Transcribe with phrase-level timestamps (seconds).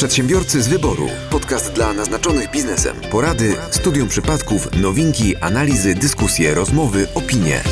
[0.00, 1.08] Przedsiębiorcy z wyboru.
[1.30, 2.96] Podcast dla naznaczonych biznesem.
[3.10, 7.62] Porady, studium przypadków, nowinki, analizy, dyskusje, rozmowy, opinie.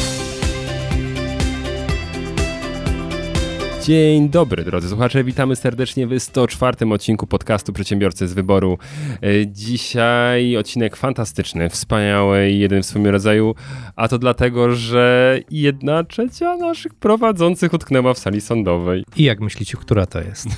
[3.88, 5.24] Dzień dobry, drodzy słuchacze.
[5.24, 8.78] Witamy serdecznie w 104 odcinku podcastu Przedsiębiorcy z Wyboru.
[9.22, 13.54] E, Dzisiaj odcinek fantastyczny, wspaniały i jeden w swoim rodzaju,
[13.96, 19.04] a to dlatego, że jedna trzecia naszych prowadzących utknęła w sali sądowej.
[19.16, 20.48] I jak myślicie, która to jest?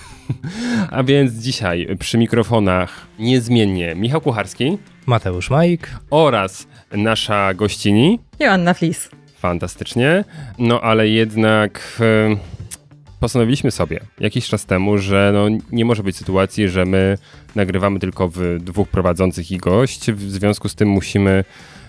[0.90, 5.88] A więc dzisiaj przy mikrofonach niezmiennie Michał Kucharski Mateusz Majk.
[6.10, 8.18] oraz nasza gościni.
[8.40, 9.10] Joanna Flis.
[9.38, 10.24] Fantastycznie.
[10.58, 12.59] No ale jednak e,
[13.20, 17.18] postanowiliśmy sobie jakiś czas temu, że no, nie może być sytuacji, że my
[17.54, 20.10] nagrywamy tylko w dwóch prowadzących i gość.
[20.12, 21.44] W związku z tym musimy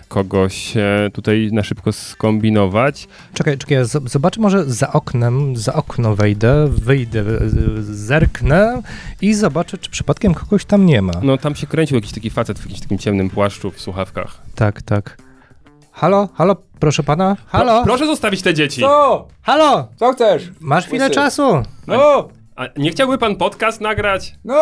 [0.08, 3.08] kogoś e, tutaj na szybko skombinować.
[3.34, 8.82] Czekaj, czekaj, ja zobaczę może za oknem, za okno wejdę, wyjdę, y, zerknę
[9.20, 11.12] i zobaczę, czy przypadkiem kogoś tam nie ma.
[11.22, 14.42] No tam się kręcił jakiś taki facet w jakimś takim ciemnym płaszczu w słuchawkach.
[14.54, 15.18] Tak, tak.
[15.92, 17.36] Halo, halo, proszę pana?
[17.46, 17.72] Halo?
[17.72, 18.80] Pro, proszę zostawić te dzieci.
[18.80, 19.28] Co?
[19.42, 19.88] Halo?
[19.96, 20.50] Co chcesz?
[20.60, 21.14] Masz chwilę Łysy.
[21.14, 21.62] czasu?
[21.86, 24.34] No, A nie chciałby pan podcast nagrać?
[24.44, 24.54] no,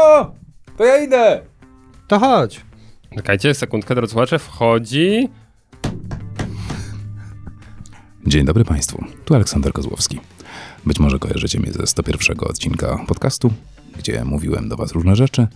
[0.77, 1.43] to ja idę.
[2.09, 2.61] To chodź.
[3.17, 5.29] Czekajcie, sekundkę, drodzy słuchacze, wchodzi...
[8.27, 10.21] Dzień dobry Państwu, tu Aleksander Kozłowski.
[10.87, 13.53] Być może kojarzycie mnie ze 101 odcinka podcastu,
[13.99, 15.47] gdzie mówiłem do Was różne rzeczy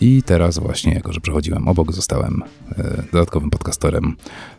[0.00, 2.42] i teraz właśnie, jako że przechodziłem obok, zostałem
[2.78, 4.16] e, dodatkowym podcasterem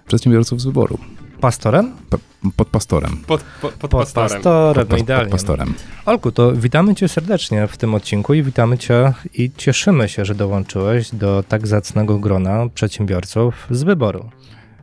[0.08, 0.98] przedsiębiorców z wyboru.
[1.42, 1.92] Pastorem?
[2.10, 2.18] P-
[2.56, 3.18] podpastorem.
[3.28, 4.30] Pod, pod, pod, Pod pastorem.
[4.30, 5.26] pastorem, Podpas- idealnie.
[5.26, 5.74] podpastorem.
[6.06, 10.36] Olku, to witamy cię serdecznie w tym odcinku i witamy cię i cieszymy się, że
[10.36, 14.30] dołączyłeś do tak zacnego grona przedsiębiorców z wyboru.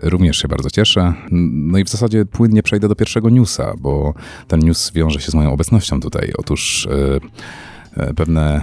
[0.02, 1.12] Również się bardzo cieszę.
[1.52, 4.14] No i w zasadzie płynnie przejdę do pierwszego newsa, bo
[4.48, 6.32] ten news wiąże się z moją obecnością tutaj.
[6.38, 6.90] Otóż e,
[8.16, 8.62] pewne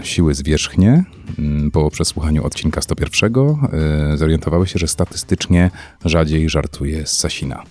[0.00, 1.04] e, siły zwierzchnie
[1.38, 5.70] m, po przesłuchaniu odcinka 101 e, zorientowały się, że statystycznie
[6.04, 7.62] rzadziej żartuje z Sasina.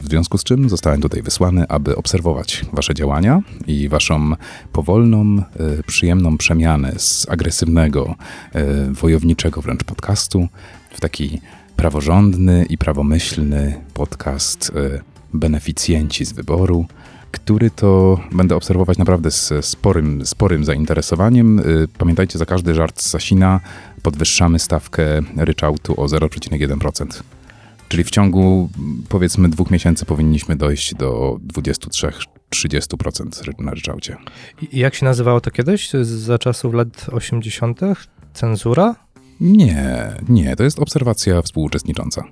[0.00, 4.32] W związku z czym zostałem tutaj wysłany, aby obserwować wasze działania i waszą
[4.72, 5.42] powolną, e,
[5.82, 8.14] przyjemną przemianę z agresywnego,
[8.52, 10.48] e, wojowniczego wręcz podcastu
[10.90, 11.40] w taki
[11.76, 14.72] praworządny i prawomyślny podcast
[15.34, 16.86] Beneficjenci z wyboru,
[17.30, 21.58] który to będę obserwować naprawdę z sporym, sporym zainteresowaniem.
[21.58, 23.60] Y, Pamiętajcie, za każdy żart z Sasina
[24.02, 27.22] podwyższamy stawkę ryczałtu o 0,1%.
[27.88, 28.70] Czyli w ciągu
[29.08, 34.16] powiedzmy dwóch miesięcy powinniśmy dojść do 23-30% ry- na ryczałcie.
[34.72, 35.90] I jak się nazywało to kiedyś?
[36.02, 37.80] Za czasów lat 80.
[38.34, 38.94] Cenzura?
[39.40, 42.24] Nie, nie, to jest obserwacja współuczestnicząca.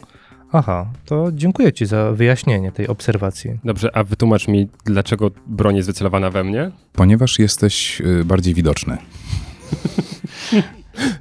[0.59, 3.51] Aha, to dziękuję Ci za wyjaśnienie tej obserwacji.
[3.65, 6.71] Dobrze, a wytłumacz mi, dlaczego broń jest wycelowana we mnie?
[6.93, 8.99] Ponieważ jesteś y, bardziej widoczny.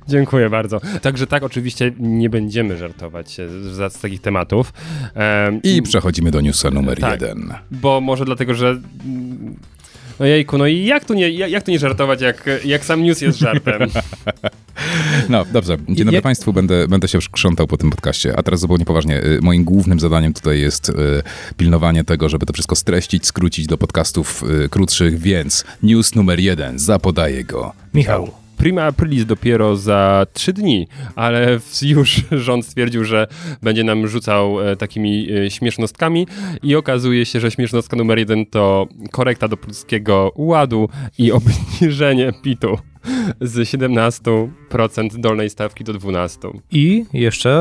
[0.08, 0.82] Dziękuję bardzo.
[1.02, 4.74] Także tak, oczywiście nie będziemy żartować z, z takich tematów.
[5.14, 7.22] Em, I przechodzimy do newsa numer Tak.
[7.22, 7.54] jeden.
[7.72, 8.82] Bo może dlatego, że...
[10.20, 13.22] No jejku, no i jak tu nie, jak, tu nie żartować, jak, jak sam news
[13.22, 13.82] jest żartem?
[15.30, 15.78] No, dobrze.
[15.90, 18.34] Dzień dobry Państwu, będę, będę się krzątał po tym podcaście.
[18.38, 19.24] A teraz zupełnie poważnie.
[19.24, 20.94] y, Moim głównym zadaniem tutaj jest y,
[21.58, 26.80] pilnowanie tego, żeby to wszystko streścić, skrócić do podcastów y, krótszych, więc news numer jeden,
[26.80, 27.74] zapodaję go.
[27.94, 28.45] Michał.
[28.66, 33.28] Prima Aprilis dopiero za trzy dni, ale już rząd stwierdził, że
[33.62, 36.28] będzie nam rzucał e, takimi e, śmiesznostkami
[36.64, 42.78] i okazuje się, że śmiesznostka numer jeden to korekta do polskiego ładu i obniżenie PIT-u
[43.42, 44.50] z 17%
[45.20, 46.60] dolnej stawki do 12%.
[46.72, 47.52] I jeszcze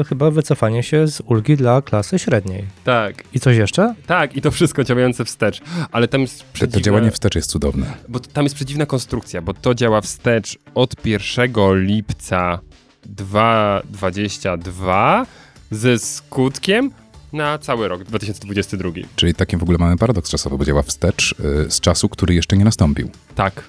[0.00, 2.64] e, chyba wycofanie się z ulgi dla klasy średniej.
[2.84, 3.94] Tak, I coś jeszcze?
[4.06, 5.60] tak i to wszystko działające wstecz,
[5.92, 7.86] ale tam jest To, to przedziwne- działanie wstecz jest cudowne.
[8.08, 12.58] Bo tam jest przedziwna konstrukcja, bo to działa wstecz od 1 lipca
[13.06, 15.26] 2022
[15.70, 16.90] ze skutkiem
[17.32, 18.90] na cały rok 2022.
[19.16, 21.34] Czyli taki w ogóle mamy paradoks czasowy, bo działa wstecz
[21.66, 23.10] y, z czasu, który jeszcze nie nastąpił.
[23.34, 23.62] Tak.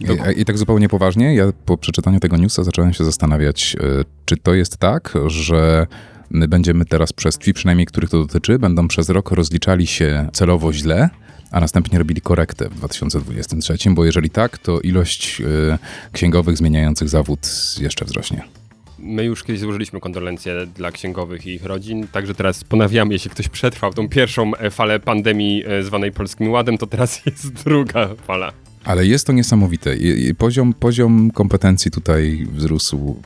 [0.00, 4.36] I, I tak zupełnie poważnie, ja po przeczytaniu tego newsa zacząłem się zastanawiać, y, czy
[4.36, 5.86] to jest tak, że
[6.30, 10.72] my będziemy teraz przez ci, przynajmniej których to dotyczy, będą przez rok rozliczali się celowo
[10.72, 11.10] źle,
[11.50, 15.78] a następnie robili korektę w 2023, bo jeżeli tak, to ilość y,
[16.12, 17.48] księgowych zmieniających zawód
[17.80, 18.42] jeszcze wzrośnie.
[18.98, 23.48] My już kiedyś złożyliśmy kondolencje dla księgowych i ich rodzin, także teraz ponawiamy, jeśli ktoś
[23.48, 28.52] przetrwał tą pierwszą e, falę pandemii e, zwanej Polskim Ładem, to teraz jest druga fala.
[28.84, 29.96] Ale jest to niesamowite.
[30.38, 33.22] Poziom, poziom kompetencji tutaj wzrósł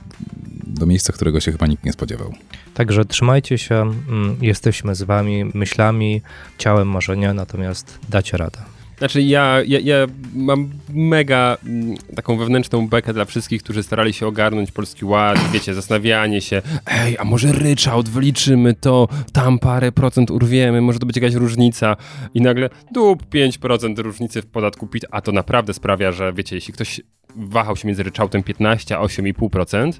[0.66, 2.34] do miejsca, którego się chyba nikt nie spodziewał.
[2.74, 6.22] Także trzymajcie się, mm, jesteśmy z wami myślami,
[6.58, 8.73] ciałem może nie, natomiast dacie radę.
[8.98, 14.26] Znaczy ja, ja, ja mam mega mm, taką wewnętrzną bekę dla wszystkich, którzy starali się
[14.26, 20.30] ogarnąć Polski Ład, wiecie, zastanawianie się, ej, a może ryczałt, wyliczymy to, tam parę procent
[20.30, 21.96] urwiemy, może to będzie jakaś różnica
[22.34, 26.74] i nagle dup 5% różnicy w podatku PIT, a to naprawdę sprawia, że wiecie, jeśli
[26.74, 27.00] ktoś
[27.36, 29.92] wahał się między ryczałtem 15 a 8,5%,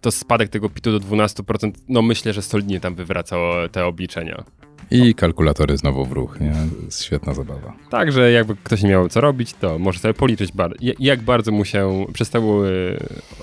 [0.00, 3.36] to spadek tego PIT-u do 12%, no myślę, że solidnie tam wywraca
[3.72, 4.44] te obliczenia.
[4.92, 6.54] I kalkulatory znowu w ruch, nie?
[6.84, 7.72] Jest świetna zabawa.
[7.90, 11.64] Także jakby ktoś nie miał co robić, to może sobie policzyć, bar jak bardzo mu
[11.64, 12.98] się przestały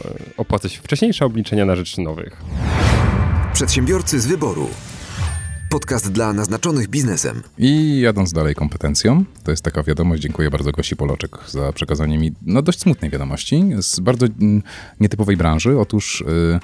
[0.05, 2.41] e, opłacać wcześniejsze obliczenia na rzecz nowych.
[3.53, 4.69] Przedsiębiorcy z wyboru.
[5.69, 7.43] Podcast dla naznaczonych biznesem.
[7.57, 12.31] I jadąc dalej kompetencją, to jest taka wiadomość, dziękuję bardzo Gosi Poloczek za przekazanie mi
[12.41, 14.63] no, dość smutnej wiadomości z bardzo mm,
[14.99, 15.79] nietypowej branży.
[15.79, 16.59] Otóż yy,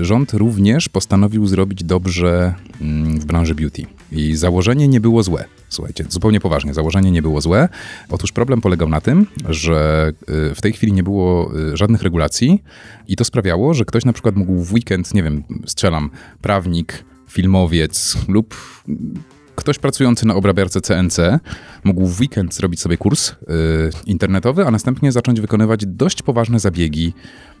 [0.00, 2.86] rząd również postanowił zrobić dobrze yy,
[3.20, 3.86] w branży beauty.
[4.12, 5.44] I założenie nie było złe.
[5.68, 7.68] Słuchajcie, zupełnie poważnie, założenie nie było złe.
[8.10, 10.12] Otóż problem polegał na tym, że
[10.50, 12.62] y, w tej chwili nie było y, żadnych regulacji
[13.08, 16.10] i to sprawiało, że ktoś na przykład mógł w weekend, nie wiem, strzelam,
[16.40, 18.54] prawnik, filmowiec lub
[19.56, 21.18] ktoś pracujący na obrabiarce CNC
[21.84, 23.34] mógł w weekend zrobić sobie kurs y,
[24.06, 27.12] internetowy, a następnie zacząć wykonywać dość poważne zabiegi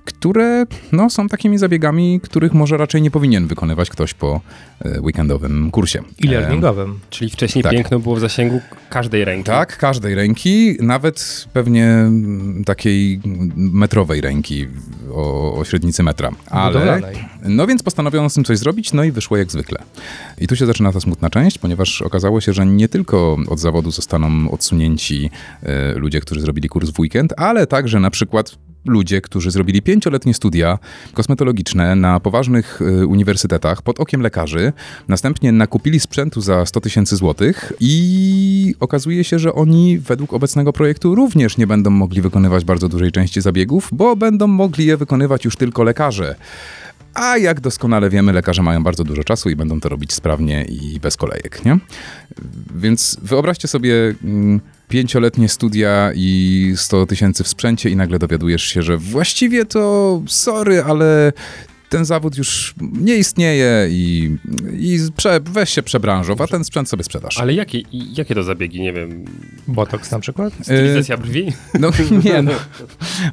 [0.04, 4.40] które no, są takimi zabiegami, których może raczej nie powinien wykonywać ktoś po
[4.80, 6.02] e, weekendowym kursie.
[6.18, 7.00] I learningowym.
[7.10, 7.72] Czyli wcześniej tak.
[7.72, 8.60] piękno było w zasięgu
[8.90, 9.44] każdej ręki.
[9.44, 13.20] Tak, każdej ręki, nawet pewnie mm, takiej
[13.56, 14.68] metrowej ręki
[15.10, 16.30] o, o średnicy metra.
[16.46, 17.00] Ale,
[17.42, 19.78] no więc postanowiono z tym coś zrobić, no i wyszło jak zwykle.
[20.38, 23.90] I tu się zaczyna ta smutna część, ponieważ okazało się, że nie tylko od zawodu
[23.90, 25.30] zostaną odsunięci
[25.62, 30.34] e, ludzie, którzy zrobili kurs w weekend, ale także na przykład ludzie, którzy zrobili pięcioletnie
[30.34, 30.78] studia
[31.14, 34.72] kosmetologiczne na poważnych y, uniwersytetach pod okiem lekarzy,
[35.08, 41.14] następnie nakupili sprzętu za 100 tysięcy złotych i okazuje się, że oni według obecnego projektu
[41.14, 45.56] również nie będą mogli wykonywać bardzo dużej części zabiegów, bo będą mogli je wykonywać już
[45.56, 46.34] tylko lekarze.
[47.14, 51.00] A jak doskonale wiemy, lekarze mają bardzo dużo czasu i będą to robić sprawnie i
[51.00, 51.78] bez kolejek, nie?
[52.74, 54.60] Więc wyobraźcie sobie mm,
[54.92, 60.82] pięcioletnie studia i 100 tysięcy w sprzęcie i nagle dowiadujesz się, że właściwie to sorry,
[60.82, 61.32] ale
[61.92, 64.36] ten zawód już nie istnieje i,
[64.78, 67.38] i prze, weź się przebranżow, a ten sprzęt sobie sprzedasz.
[67.38, 69.24] Ale jakie, jakie to zabiegi, nie wiem?
[69.68, 70.52] Botox na przykład?
[70.62, 71.52] Stylizacja brwi?
[71.80, 71.90] No
[72.24, 72.52] nie, no.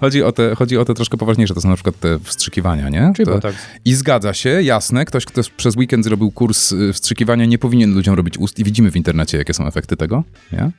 [0.01, 3.11] Chodzi o, te, chodzi o te troszkę poważniejsze, to są na przykład te wstrzykiwania, nie?
[3.15, 3.56] Czyli to, botox.
[3.85, 8.15] I zgadza się, jasne, ktoś, kto przez weekend zrobił kurs y, wstrzykiwania, nie powinien ludziom
[8.15, 10.71] robić ust i widzimy w internecie, jakie są efekty tego, nie?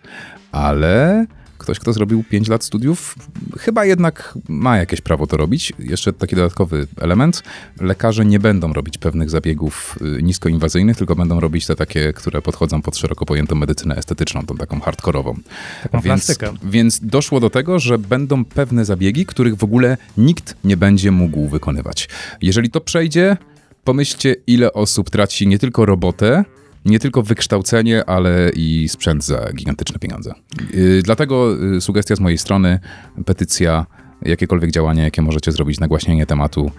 [0.53, 1.27] Ale
[1.71, 3.15] ktoś, kto zrobił 5 lat studiów,
[3.59, 5.73] chyba jednak ma jakieś prawo to robić.
[5.79, 7.43] Jeszcze taki dodatkowy element.
[7.81, 12.83] Lekarze nie będą robić pewnych zabiegów y, niskoinwazyjnych, tylko będą robić te takie, które podchodzą
[12.83, 15.37] pod szeroko pojętą medycynę estetyczną, tą taką hardkorową.
[15.83, 16.53] Taką więc, plastykę.
[16.65, 21.49] więc doszło do tego, że będą pewne zabiegi, których w ogóle nikt nie będzie mógł
[21.49, 22.09] wykonywać.
[22.43, 23.37] Jeżeli to przejdzie,
[23.85, 26.45] pomyślcie, ile osób traci nie tylko robotę,
[26.85, 30.33] nie tylko wykształcenie, ale i sprzęt za gigantyczne pieniądze.
[30.75, 32.79] Yy, dlatego yy, sugestia z mojej strony,
[33.27, 33.87] petycja,
[34.23, 36.71] jakiekolwiek działania, jakie możecie zrobić, nagłaśnienie tematu,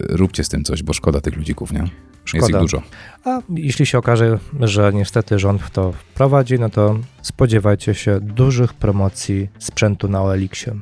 [0.00, 1.84] yy, róbcie z tym coś, bo szkoda tych ludzików, nie?
[2.24, 2.46] Szkoda.
[2.46, 2.82] Jest ich dużo.
[3.24, 8.74] A jeśli się okaże, że niestety rząd w to wprowadzi, no to spodziewajcie się dużych
[8.74, 10.76] promocji sprzętu na OLX-ie.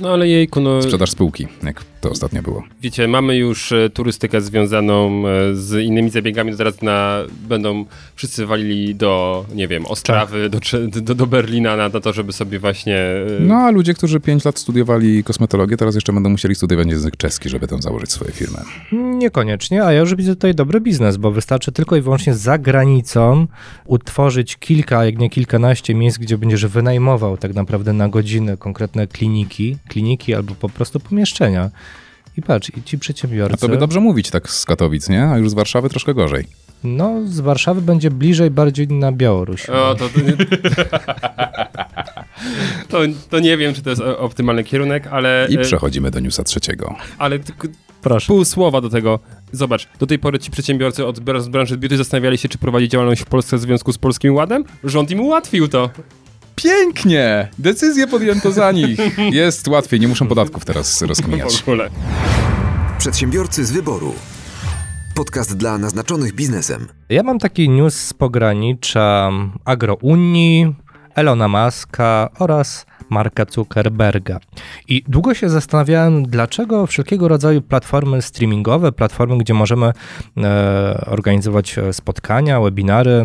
[0.00, 0.82] No ale jejku, no...
[0.82, 2.64] Sprzedaż spółki, jak to ostatnio było.
[2.82, 7.18] Wiecie, mamy już e, turystykę związaną e, z innymi zabiegami, teraz na,
[7.48, 7.84] będą
[8.14, 10.60] wszyscy walili do, nie wiem, Ostrawy, tak.
[10.90, 12.96] do, do, do, Berlina na, na to, żeby sobie właśnie...
[12.96, 17.16] E, no a ludzie, którzy 5 lat studiowali kosmetologię, teraz jeszcze będą musieli studiować język
[17.16, 18.58] czeski, żeby tam założyć swoje firmy.
[18.92, 23.46] Niekoniecznie, a ja już widzę tutaj dobry biznes, bo wystarczy tylko i wyłącznie za granicą
[23.86, 29.76] utworzyć kilka, jak nie kilkanaście miejsc, gdzie będziesz wynajmował tak naprawdę na godzinę konkretne kliniki,
[29.88, 31.70] kliniki albo po prostu pomieszczenia.
[32.36, 33.54] I patrz, i ci przedsiębiorcy...
[33.54, 35.24] A to by dobrze mówić tak z Katowic, nie?
[35.24, 36.44] A już z Warszawy troszkę gorzej.
[36.84, 39.70] No, z Warszawy będzie bliżej bardziej na Białoruś.
[39.70, 40.32] O, to, to, nie...
[42.88, 42.98] to,
[43.30, 45.46] to, nie wiem, czy to jest optymalny kierunek, ale...
[45.50, 46.96] I e, przechodzimy do newsa trzeciego.
[47.18, 47.38] Ale
[48.02, 48.26] Proszę.
[48.26, 49.18] pół słowa do tego.
[49.52, 53.26] Zobacz, do tej pory ci przedsiębiorcy od branży beauty zastanawiali się, czy prowadzić działalność w
[53.26, 54.64] Polsce w związku z Polskim Ładem.
[54.84, 55.90] Rząd im ułatwił to.
[56.62, 57.48] Pięknie!
[57.58, 58.98] Decyzję podjęto za nich.
[59.30, 61.56] Jest łatwiej, nie muszą podatków teraz rozkminiać.
[61.56, 61.90] W ogóle.
[62.98, 64.14] Przedsiębiorcy z wyboru.
[65.14, 66.88] Podcast dla naznaczonych biznesem.
[67.08, 69.30] Ja mam taki news z pogranicza
[69.64, 70.74] agrounii,
[71.18, 74.40] Elona Muska oraz Marka Zuckerberga.
[74.88, 79.92] I długo się zastanawiałem, dlaczego wszelkiego rodzaju platformy streamingowe, platformy, gdzie możemy
[80.36, 83.24] e, organizować spotkania, webinary, e,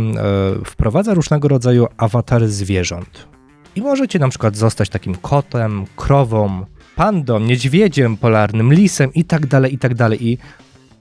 [0.66, 3.28] wprowadza różnego rodzaju awatary zwierząt.
[3.76, 9.74] I możecie na przykład zostać takim kotem, krową, pandą, niedźwiedziem polarnym, lisem i tak dalej,
[9.74, 10.28] i tak dalej.
[10.28, 10.38] I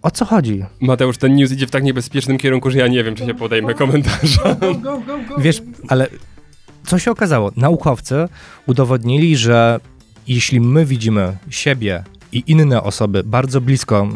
[0.02, 0.64] o co chodzi?
[0.80, 3.74] Mateusz, ten news idzie w tak niebezpiecznym kierunku, że ja nie wiem, czy się podejmę
[3.74, 4.56] komentarza.
[5.38, 6.08] Wiesz, ale
[6.92, 7.52] co się okazało?
[7.56, 8.28] Naukowcy
[8.66, 9.80] udowodnili, że
[10.28, 14.08] jeśli my widzimy siebie i inne osoby bardzo blisko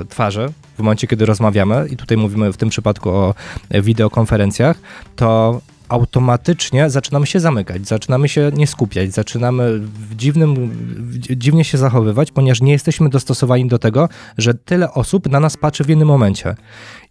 [0.00, 3.34] e, twarzy, w momencie, kiedy rozmawiamy, i tutaj mówimy w tym przypadku o
[3.70, 4.78] wideokonferencjach,
[5.16, 11.78] to automatycznie zaczynamy się zamykać, zaczynamy się nie skupiać, zaczynamy w dziwnym, w dziwnie się
[11.78, 16.08] zachowywać, ponieważ nie jesteśmy dostosowani do tego, że tyle osób na nas patrzy w jednym
[16.08, 16.54] momencie.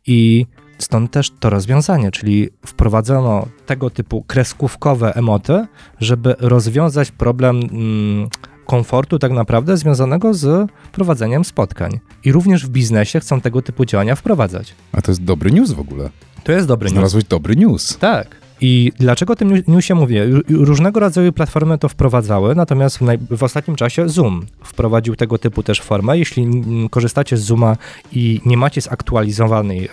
[0.07, 0.45] I
[0.83, 5.65] Stąd też to rozwiązanie, czyli wprowadzono tego typu kreskówkowe emoty,
[5.99, 8.29] żeby rozwiązać problem mm,
[8.65, 11.99] komfortu tak naprawdę związanego z prowadzeniem spotkań.
[12.23, 14.75] I również w biznesie chcą tego typu działania wprowadzać.
[14.91, 16.09] A to jest dobry news w ogóle.
[16.43, 16.93] To jest dobry news.
[16.93, 17.97] Znalazłeś dobry news.
[17.97, 18.35] Tak.
[18.65, 20.25] I dlaczego o tym newsie mówię?
[20.49, 25.81] Różnego rodzaju platformy to wprowadzały, natomiast w, w, ostatnim czasie Zoom wprowadził tego typu też
[25.81, 26.17] formę.
[26.17, 26.47] Jeśli
[26.89, 27.77] korzystacie z Zooma
[28.11, 29.89] i nie macie zaktualizowanej e,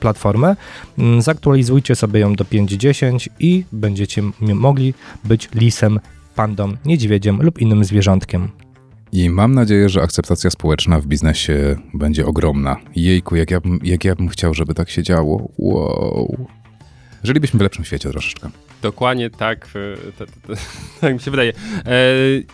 [0.00, 0.56] platformy,
[1.18, 6.00] zaktualizujcie sobie ją do 5.10 i będziecie mogli być lisem,
[6.34, 8.48] pandą, niedźwiedziem lub innym zwierzątkiem.
[9.12, 12.76] I mam nadzieję, że akceptacja społeczna w biznesie będzie ogromna.
[12.96, 15.48] Jejku, jak ja, jak ja bym chciał, żeby tak się działo.
[15.58, 16.46] Wow.
[17.24, 18.50] Żylibyśmy w lepszym świecie troszeczkę.
[18.82, 19.68] Dokładnie tak,
[20.18, 20.22] e,
[21.00, 21.52] tak mi się wydaje.
[21.86, 21.92] E,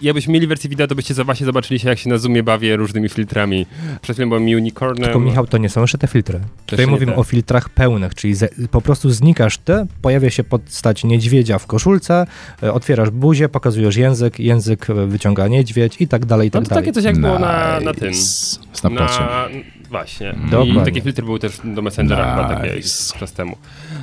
[0.03, 3.09] jakbyśmy mieli wersję wideo, to byście właśnie zobaczyli się, jak się na Zoomie bawię różnymi
[3.09, 3.67] filtrami.
[4.03, 5.05] Przed chwilą byłem unicornem.
[5.05, 6.41] Tylko Michał, to nie są jeszcze te filtry.
[6.67, 8.35] Tutaj mówimy o filtrach pełnych, czyli
[8.71, 12.27] po prostu znikasz ty, pojawia się podstać niedźwiedzia w koszulce,
[12.63, 16.71] e, otwierasz buzię, pokazujesz język, język wyciąga niedźwiedź i tak dalej, i tak no to
[16.71, 16.85] dalej.
[16.85, 17.29] takie coś jak nice.
[17.29, 18.15] było na, na tym.
[18.73, 19.21] Snapchacie.
[19.21, 19.49] Na,
[19.91, 20.35] właśnie.
[20.51, 20.83] Dokładnie.
[20.83, 22.49] I takie filtry były też do Messengera nice.
[22.49, 22.83] chyba takie
[23.19, 23.57] czas temu.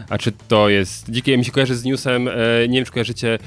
[0.10, 1.12] A czy to jest...
[1.12, 2.32] Dzikie mi się kojarzy z newsem, e,
[2.67, 3.39] nie wiem czy kojarzycie,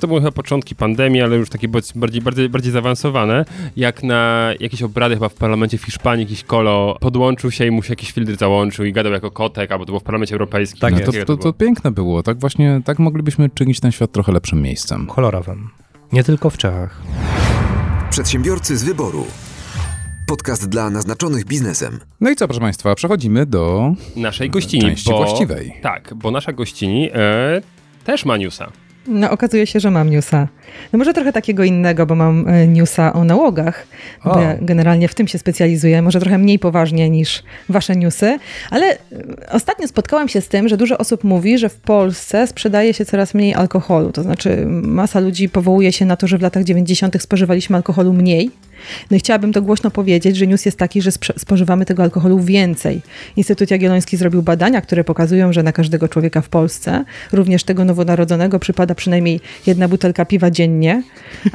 [0.00, 3.44] to były chyba początki pandemii, ale już takie bardziej, bardziej, bardziej zaawansowane,
[3.76, 7.82] jak na jakieś obrady chyba w parlamencie w Hiszpanii jakiś kolo podłączył się i mu
[7.82, 10.80] się jakiś filtr załączył i gadał jako kotek, albo to było w parlamencie europejskim.
[10.80, 12.22] Tak, to, to, to, to, piękne było.
[12.22, 15.06] Tak właśnie, tak moglibyśmy czynić ten świat trochę lepszym miejscem.
[15.06, 15.70] Kolorowym.
[16.12, 17.02] Nie tylko w Czechach.
[18.10, 19.26] Przedsiębiorcy z wyboru.
[20.26, 22.00] Podcast dla naznaczonych biznesem.
[22.20, 24.82] No i co, proszę Państwa, przechodzimy do naszej gościni.
[24.82, 25.74] Części bo, właściwej.
[25.82, 27.62] Tak, bo nasza gościni e,
[28.04, 28.72] też ma newsa.
[29.06, 30.48] No, okazuje się, że mam newsa.
[30.92, 33.86] No może trochę takiego innego, bo mam e, newsa o nałogach.
[34.24, 36.02] Bo ja generalnie w tym się specjalizuję.
[36.02, 38.38] Może trochę mniej poważnie niż wasze newsy.
[38.70, 38.98] Ale e,
[39.50, 43.34] ostatnio spotkałam się z tym, że dużo osób mówi, że w Polsce sprzedaje się coraz
[43.34, 44.12] mniej alkoholu.
[44.12, 47.22] To znaczy masa ludzi powołuje się na to, że w latach 90.
[47.22, 48.50] spożywaliśmy alkoholu mniej
[49.10, 53.00] no i chciałabym to głośno powiedzieć, że news jest taki, że spożywamy tego alkoholu więcej.
[53.36, 58.58] Instytut Jagielloński zrobił badania, które pokazują, że na każdego człowieka w Polsce, również tego nowonarodzonego,
[58.58, 61.02] przypada przynajmniej jedna butelka piwa dziennie.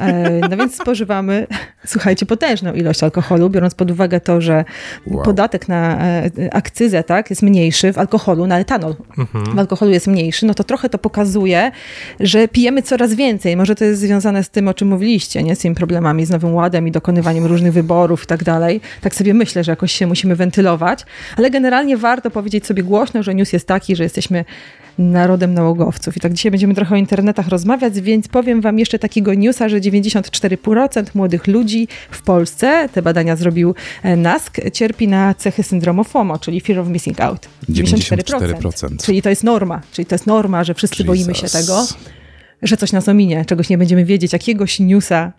[0.00, 1.46] E, no więc spożywamy,
[1.86, 4.64] słuchajcie, potężną ilość alkoholu, biorąc pod uwagę to, że
[5.06, 5.24] wow.
[5.24, 9.56] podatek na e, akcyzę tak, jest mniejszy w alkoholu, na etanol mhm.
[9.56, 11.72] w alkoholu jest mniejszy, no to trochę to pokazuje,
[12.20, 13.56] że pijemy coraz więcej.
[13.56, 15.56] Może to jest związane z tym, o czym mówiliście, nie?
[15.56, 18.80] z tymi problemami z Nowym Ładem i dokonywaniem wykonywaniem różnych wyborów i tak dalej.
[19.00, 21.04] Tak sobie myślę, że jakoś się musimy wentylować,
[21.36, 24.44] ale generalnie warto powiedzieć sobie głośno, że news jest taki, że jesteśmy
[24.98, 26.16] narodem nałogowców.
[26.16, 29.80] I tak dzisiaj będziemy trochę o internetach rozmawiać, więc powiem wam jeszcze takiego newsa, że
[29.80, 36.38] 94% młodych ludzi w Polsce, te badania zrobił e, NASK, cierpi na cechy syndromu FOMO,
[36.38, 37.48] czyli Fear of Missing Out.
[37.68, 38.22] 94%.
[38.60, 39.04] 94%.
[39.04, 41.06] Czyli to jest norma, czyli to jest norma, że wszyscy Jesus.
[41.06, 41.86] boimy się tego,
[42.62, 45.32] że coś nas ominie, czegoś nie będziemy wiedzieć, jakiegoś newsa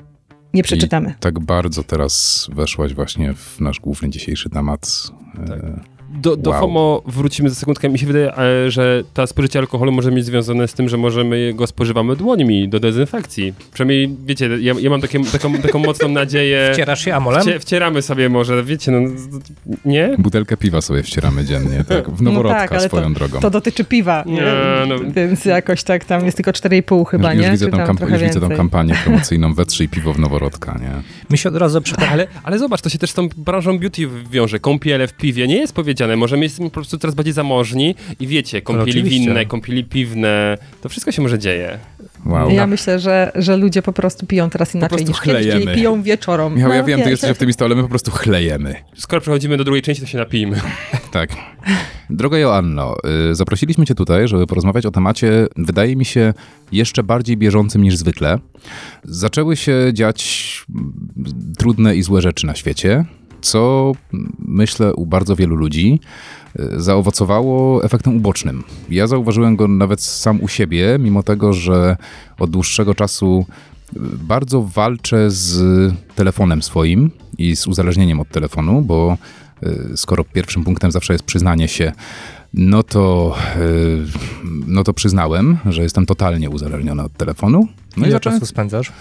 [0.54, 1.10] nie przeczytamy.
[1.10, 5.12] I tak bardzo teraz weszłaś właśnie w nasz główny dzisiejszy temat.
[5.48, 5.60] Tak.
[5.60, 5.80] E,
[6.14, 6.60] do, do wow.
[6.60, 7.90] FOMO wrócimy za sekundkę.
[7.90, 11.54] Mi się wydaje, e, że ta spożycie alkoholu może mieć związane z tym, że możemy
[11.54, 13.54] go spożywamy dłońmi do dezynfekcji.
[13.74, 16.70] Przynajmniej, wiecie, ja, ja mam takie, taką, taką mocną nadzieję.
[16.74, 17.42] Wcierasz się amolem?
[17.42, 19.10] Wcie, wcieramy sobie może, wiecie, no
[19.86, 20.16] nie?
[20.18, 22.10] Butelkę piwa sobie wcieramy dziennie, tak?
[22.10, 23.40] W noworodka no tak, swoją to, drogą.
[23.40, 24.42] To dotyczy piwa, nie,
[24.88, 24.96] no.
[25.16, 27.48] więc jakoś tak tam jest tylko 4,5 chyba, już, nie?
[27.48, 30.92] Już, widzę, tą, kamp- już widzę tą kampanię promocyjną wetrzyj piwo w noworodka, nie?
[31.30, 34.60] Mi się od razu ale, ale zobacz, to się też z tą branżą beauty wiąże.
[34.60, 36.01] Kąpiele w piwie nie jest powiedziane.
[36.08, 41.12] Możemy po prostu coraz bardziej zamożni i wiecie, kąpieli no winne, kąpieli piwne, to wszystko
[41.12, 41.80] się może dzieje.
[42.26, 42.50] Wow.
[42.50, 45.62] Ja myślę, że, że ludzie po prostu piją teraz inaczej prostu niż kiedyś, chlejemy.
[45.62, 46.56] czyli piją wieczorem.
[46.56, 47.12] Michał, ja No, wiem, ty wiesz.
[47.12, 48.76] jesteś w tym stole, my po prostu chlejemy.
[48.96, 50.62] Skoro przechodzimy do drugiej części, to się napijmy.
[51.12, 51.30] Tak.
[52.10, 52.96] Droga Joanno,
[53.32, 56.34] y, zaprosiliśmy cię tutaj, żeby porozmawiać o temacie, wydaje mi się,
[56.72, 58.40] jeszcze bardziej bieżącym niż zwykle.
[59.04, 60.22] Zaczęły się dziać
[60.76, 60.94] mm,
[61.58, 63.06] trudne i złe rzeczy na świecie,
[63.42, 63.92] co
[64.40, 66.00] myślę u bardzo wielu ludzi
[66.60, 68.64] y, zaowocowało efektem ubocznym.
[68.90, 71.98] Ja zauważyłem go nawet sam u siebie, mimo tego, że
[72.40, 73.46] od dłuższego czasu
[73.96, 75.64] y, bardzo walczę z
[76.16, 79.18] telefonem swoim i z uzależnieniem od telefonu, bo
[79.64, 81.92] y, skoro pierwszym punktem zawsze jest przyznanie się,
[82.54, 83.36] no to,
[84.68, 87.68] no to przyznałem, że jestem totalnie uzależniony od telefonu.
[87.98, 88.92] No i Ile zacząłem, czasu spędzasz?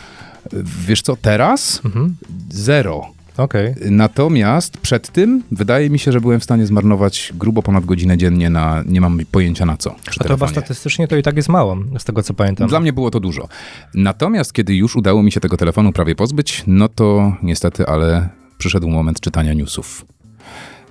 [0.86, 2.16] wiesz co, teraz Mhm.
[2.50, 3.06] zero.
[3.40, 3.74] Okej.
[3.90, 8.50] Natomiast przed tym wydaje mi się, że byłem w stanie zmarnować grubo ponad godzinę dziennie
[8.50, 9.94] na nie mam pojęcia na co.
[10.20, 12.68] A to chyba statystycznie to i tak jest mało, z tego co pamiętam.
[12.68, 13.48] Dla mnie było to dużo.
[13.94, 18.28] Natomiast kiedy już udało mi się tego telefonu prawie pozbyć, no to niestety, ale
[18.58, 20.04] przyszedł moment czytania newsów.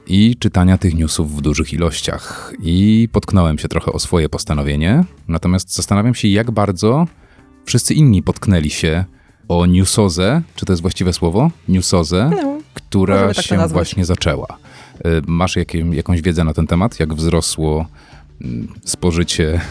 [0.08, 2.54] I czytania tych newsów w dużych ilościach.
[2.64, 5.04] I potknąłem się trochę o swoje postanowienie.
[5.28, 7.08] Natomiast zastanawiam się, jak bardzo
[7.66, 9.06] wszyscy inni potknęli się
[9.50, 11.52] o newsozę, czy to jest właściwe słowo?
[11.68, 13.74] Newsozę, No, która tak się nazwać.
[13.74, 14.48] właśnie zaczęła.
[15.06, 17.00] Y, Masz jakie, jakąś wiedzę na ten temat?
[17.00, 17.86] Jak wzrosło
[18.42, 19.62] mm, spożycie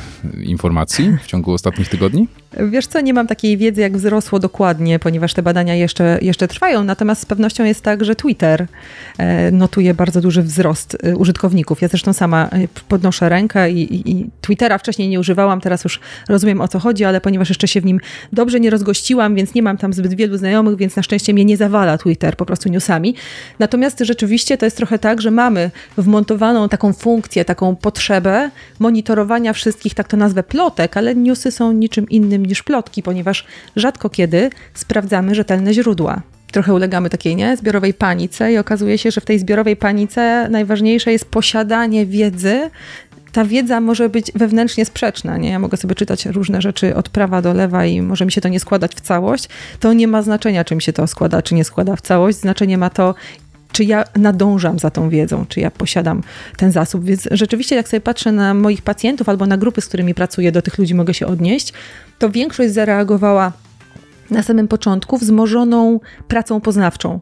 [0.42, 2.28] informacji w ciągu ostatnich tygodni?
[2.52, 6.84] Wiesz co, nie mam takiej wiedzy, jak wzrosło dokładnie, ponieważ te badania jeszcze, jeszcze trwają.
[6.84, 8.66] Natomiast z pewnością jest tak, że Twitter
[9.18, 11.82] e, notuje bardzo duży wzrost e, użytkowników.
[11.82, 16.00] Ja zresztą sama e, podnoszę rękę i, i, i Twittera wcześniej nie używałam, teraz już
[16.28, 18.00] rozumiem o co chodzi, ale ponieważ jeszcze się w nim
[18.32, 21.56] dobrze nie rozgościłam, więc nie mam tam zbyt wielu znajomych, więc na szczęście mnie nie
[21.56, 23.14] zawala Twitter po prostu newsami.
[23.58, 29.94] Natomiast rzeczywiście to jest trochę tak, że mamy wmontowaną taką funkcję, taką potrzebę monitorowania wszystkich,
[29.94, 35.34] tak to nazwę, plotek, ale newsy są niczym innym niż plotki, ponieważ rzadko kiedy sprawdzamy
[35.34, 36.22] rzetelne źródła.
[36.52, 41.12] Trochę ulegamy takiej nie, zbiorowej panice i okazuje się, że w tej zbiorowej panice najważniejsze
[41.12, 42.70] jest posiadanie wiedzy.
[43.32, 45.36] Ta wiedza może być wewnętrznie sprzeczna.
[45.36, 45.50] Nie?
[45.50, 48.48] Ja mogę sobie czytać różne rzeczy od prawa do lewa i może mi się to
[48.48, 49.48] nie składać w całość.
[49.80, 52.38] To nie ma znaczenia, czy mi się to składa, czy nie składa w całość.
[52.38, 53.14] Znaczenie ma to,
[53.72, 56.22] czy ja nadążam za tą wiedzą, czy ja posiadam
[56.56, 57.04] ten zasób.
[57.04, 60.62] Więc rzeczywiście, jak sobie patrzę na moich pacjentów albo na grupy, z którymi pracuję, do
[60.62, 61.72] tych ludzi mogę się odnieść,
[62.18, 63.52] to większość zareagowała
[64.30, 67.20] na samym początku wzmożoną pracą poznawczą.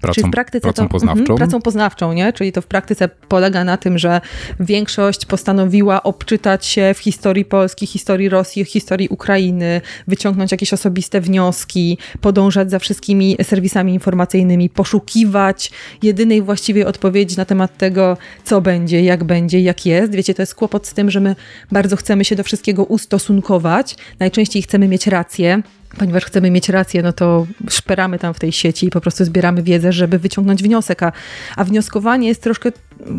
[0.00, 1.20] Pracą, Czyli w praktyce pracą to, poznawczą?
[1.20, 2.32] Mhm, pracą poznawczą, nie?
[2.32, 4.20] Czyli to w praktyce polega na tym, że
[4.60, 11.98] większość postanowiła obczytać się w historii Polski, historii Rosji, historii Ukrainy, wyciągnąć jakieś osobiste wnioski,
[12.20, 15.70] podążać za wszystkimi serwisami informacyjnymi, poszukiwać
[16.02, 20.12] jedynej właściwej odpowiedzi na temat tego, co będzie, jak będzie, jak jest.
[20.12, 21.36] Wiecie, to jest kłopot z tym, że my
[21.72, 23.96] bardzo chcemy się do wszystkiego ustosunkować.
[24.18, 25.62] Najczęściej chcemy mieć rację,
[25.98, 29.62] ponieważ chcemy mieć rację, no to szperamy tam w tej sieci i po prostu zbieramy
[29.62, 31.12] wiedzę, żeby wyciągnąć wniosek, a,
[31.56, 32.72] a wnioskowanie jest troszkę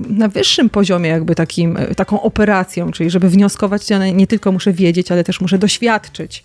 [0.09, 4.73] na wyższym poziomie jakby takim, e, taką operacją, czyli żeby wnioskować, ja nie tylko muszę
[4.73, 6.43] wiedzieć, ale też muszę doświadczyć.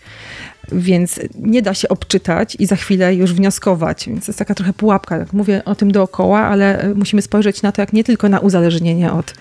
[0.72, 4.06] Więc nie da się obczytać i za chwilę już wnioskować.
[4.06, 5.26] Więc to jest taka trochę pułapka.
[5.32, 9.12] Mówię o tym dookoła, ale e, musimy spojrzeć na to jak nie tylko na uzależnienie
[9.12, 9.34] od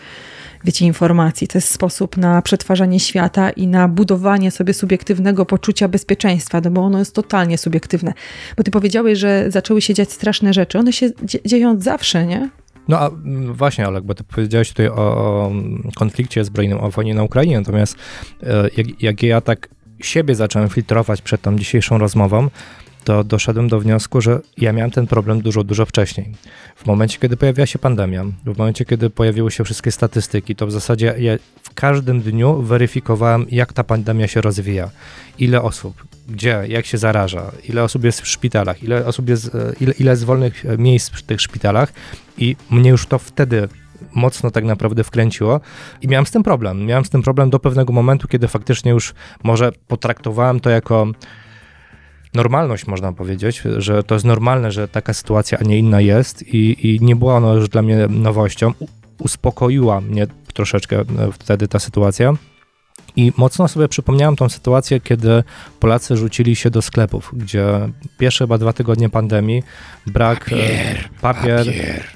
[0.66, 1.48] wiecie, informacji.
[1.48, 6.82] To jest sposób na przetwarzanie świata i na budowanie sobie subiektywnego poczucia bezpieczeństwa, no bo
[6.82, 8.14] ono jest totalnie subiektywne.
[8.58, 10.80] Bo ty powiedziałeś, że zaczęły się dziać straszne rzeczy.
[10.80, 12.50] One się dzie- dzieją od zawsze, nie?
[12.88, 15.52] No a mm, właśnie, Olek, bo ty powiedziałeś tutaj o, o
[15.96, 17.96] konflikcie zbrojnym, o wojnie na Ukrainie, natomiast
[18.44, 19.70] e, jak, jak ja tak
[20.02, 22.50] siebie zacząłem filtrować przed tą dzisiejszą rozmową,
[23.04, 26.34] to doszedłem do wniosku, że ja miałem ten problem dużo, dużo wcześniej.
[26.76, 30.72] W momencie, kiedy pojawiła się pandemia, w momencie, kiedy pojawiły się wszystkie statystyki, to w
[30.72, 34.90] zasadzie ja w każdym dniu weryfikowałem, jak ta pandemia się rozwija.
[35.40, 39.74] Ile osób, gdzie, jak się zaraża, ile osób jest w szpitalach, ile osób jest, e,
[39.82, 41.94] ile, ile jest wolnych e, miejsc w tych szpitalach
[42.38, 43.68] i mnie już to wtedy
[44.16, 45.62] mocno tak naprawdę wkręciło
[46.02, 46.86] i miałem z tym problem.
[46.86, 49.14] Miałem z tym problem do pewnego momentu, kiedy faktycznie już
[49.44, 51.08] może potraktowałem to jako
[52.34, 56.88] normalność, można powiedzieć, że to jest normalne, że taka sytuacja, a nie inna jest i,
[56.88, 58.74] i nie była ona już dla mnie nowością.
[59.20, 62.34] Uspokoiła mnie troszeczkę e, wtedy ta sytuacja.
[63.16, 65.44] I mocno sobie przypomniałem tą sytuację, kiedy
[65.80, 67.66] Polacy rzucili się do sklepów, gdzie
[68.18, 69.64] pierwsze chyba dwa tygodnie pandemii
[70.08, 71.68] brak papier, papier,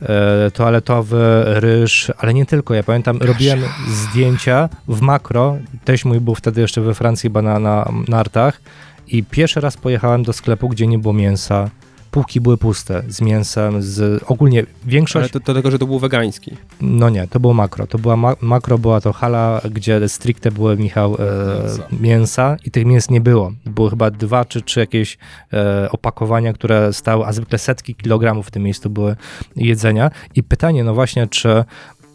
[0.01, 2.73] E, toaletowy, ryż, ale nie tylko.
[2.73, 5.57] Ja pamiętam, robiłem zdjęcia w makro.
[5.85, 8.61] Teś mój był wtedy jeszcze we Francji, chyba na, na nartach
[9.07, 11.69] i pierwszy raz pojechałem do sklepu, gdzie nie było mięsa,
[12.11, 15.23] półki były puste z mięsem, z ogólnie większość...
[15.23, 16.57] Ale to, to tego, że to był wegański.
[16.81, 17.87] No nie, to było makro.
[17.87, 21.17] To była ma makro, była to hala, gdzie stricte były, Michał, e,
[21.63, 21.87] mięsa.
[22.01, 22.57] mięsa.
[22.65, 23.51] i tych mięs nie było.
[23.65, 25.17] Były chyba dwa czy trzy jakieś
[25.53, 29.15] e, opakowania, które stały, a zwykle setki kilogramów w tym miejscu były
[29.55, 30.11] jedzenia.
[30.35, 31.63] I pytanie, no właśnie, czy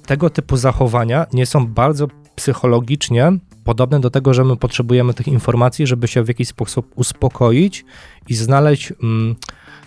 [0.07, 3.33] tego typu zachowania nie są bardzo psychologicznie
[3.65, 7.85] podobne do tego, że my potrzebujemy tych informacji, żeby się w jakiś sposób uspokoić
[8.29, 9.35] i znaleźć mm,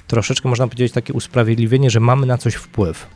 [0.07, 3.07] troszeczkę, można powiedzieć, takie usprawiedliwienie, że mamy na coś wpływ.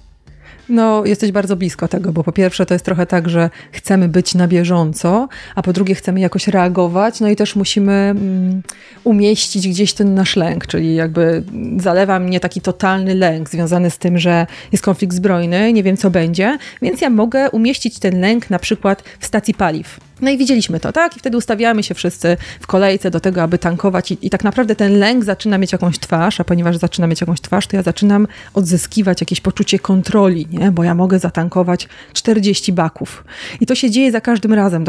[0.70, 4.36] No, jesteś bardzo blisko tego, bo po pierwsze to jest trochę tak, że chcemy być
[4.36, 8.62] na bieżąco, a po drugie chcemy jakoś reagować, no i też musimy mm,
[9.04, 11.44] umieścić gdzieś ten nasz lęk, czyli jakby
[11.78, 16.10] zalewa mnie taki totalny lęk związany z tym, że jest konflikt zbrojny, nie wiem co
[16.10, 20.09] będzie, więc ja mogę umieścić ten lęk na przykład w stacji paliw.
[20.22, 21.18] No i widzieliśmy to, tak?
[21.18, 24.76] I wtedy ustawiamy się wszyscy w kolejce do tego, aby tankować, i, i, tak naprawdę
[24.76, 28.28] ten lęk zaczyna mieć jakąś twarz, a ponieważ zaczyna mieć jakąś twarz, to ja zaczynam
[28.54, 30.72] odzyskiwać jakieś poczucie kontroli, nie?
[30.72, 33.24] Bo ja mogę zatankować 40 baków.
[33.62, 34.84] I to się dzieje za każdym razem.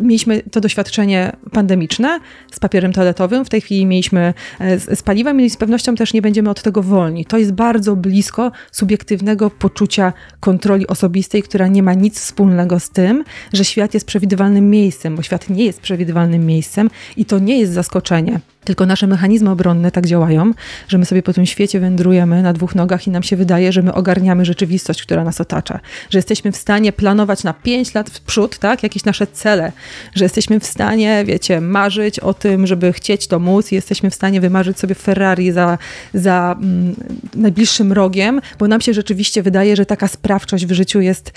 [0.00, 2.20] Mieliśmy to doświadczenie pandemiczne
[2.52, 6.12] z papierem toaletowym, w tej chwili mieliśmy e, z, z paliwem i z pewnością też
[6.12, 7.24] nie będziemy od tego wolni.
[7.24, 13.24] To jest bardzo blisko subiektywnego poczucia kontroli osobistej, która nie ma nic wspólnego z tym,
[13.52, 17.72] że świat jest przewidywalnym miejscem, bo świat nie jest przewidywalnym miejscem i to nie jest
[17.72, 18.40] zaskoczenie.
[18.66, 20.52] Tylko nasze mechanizmy obronne tak działają,
[20.88, 23.82] że my sobie po tym świecie wędrujemy na dwóch nogach i nam się wydaje, że
[23.82, 25.80] my ogarniamy rzeczywistość, która nas otacza.
[26.10, 29.72] Że jesteśmy w stanie planować na pięć lat w przód, tak, jakieś nasze cele.
[30.14, 34.40] Że jesteśmy w stanie, wiecie, marzyć o tym, żeby chcieć to móc jesteśmy w stanie
[34.40, 35.78] wymarzyć sobie Ferrari za,
[36.14, 36.96] za mm,
[37.34, 41.32] najbliższym rogiem, bo nam się rzeczywiście wydaje, że taka sprawczość w życiu jest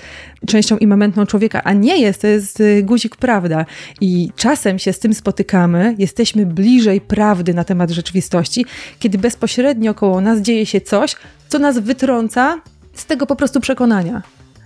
[0.46, 3.66] częścią immamentną człowieka, a nie jest, to jest y, guzik prawda.
[4.00, 8.66] I czasem się z tym spotykamy, jesteśmy bliżej prawdy, prawdy na temat rzeczywistości,
[8.98, 11.16] kiedy bezpośrednio koło nas dzieje się coś,
[11.48, 12.60] co nas wytrąca
[12.94, 14.22] z tego po prostu przekonania.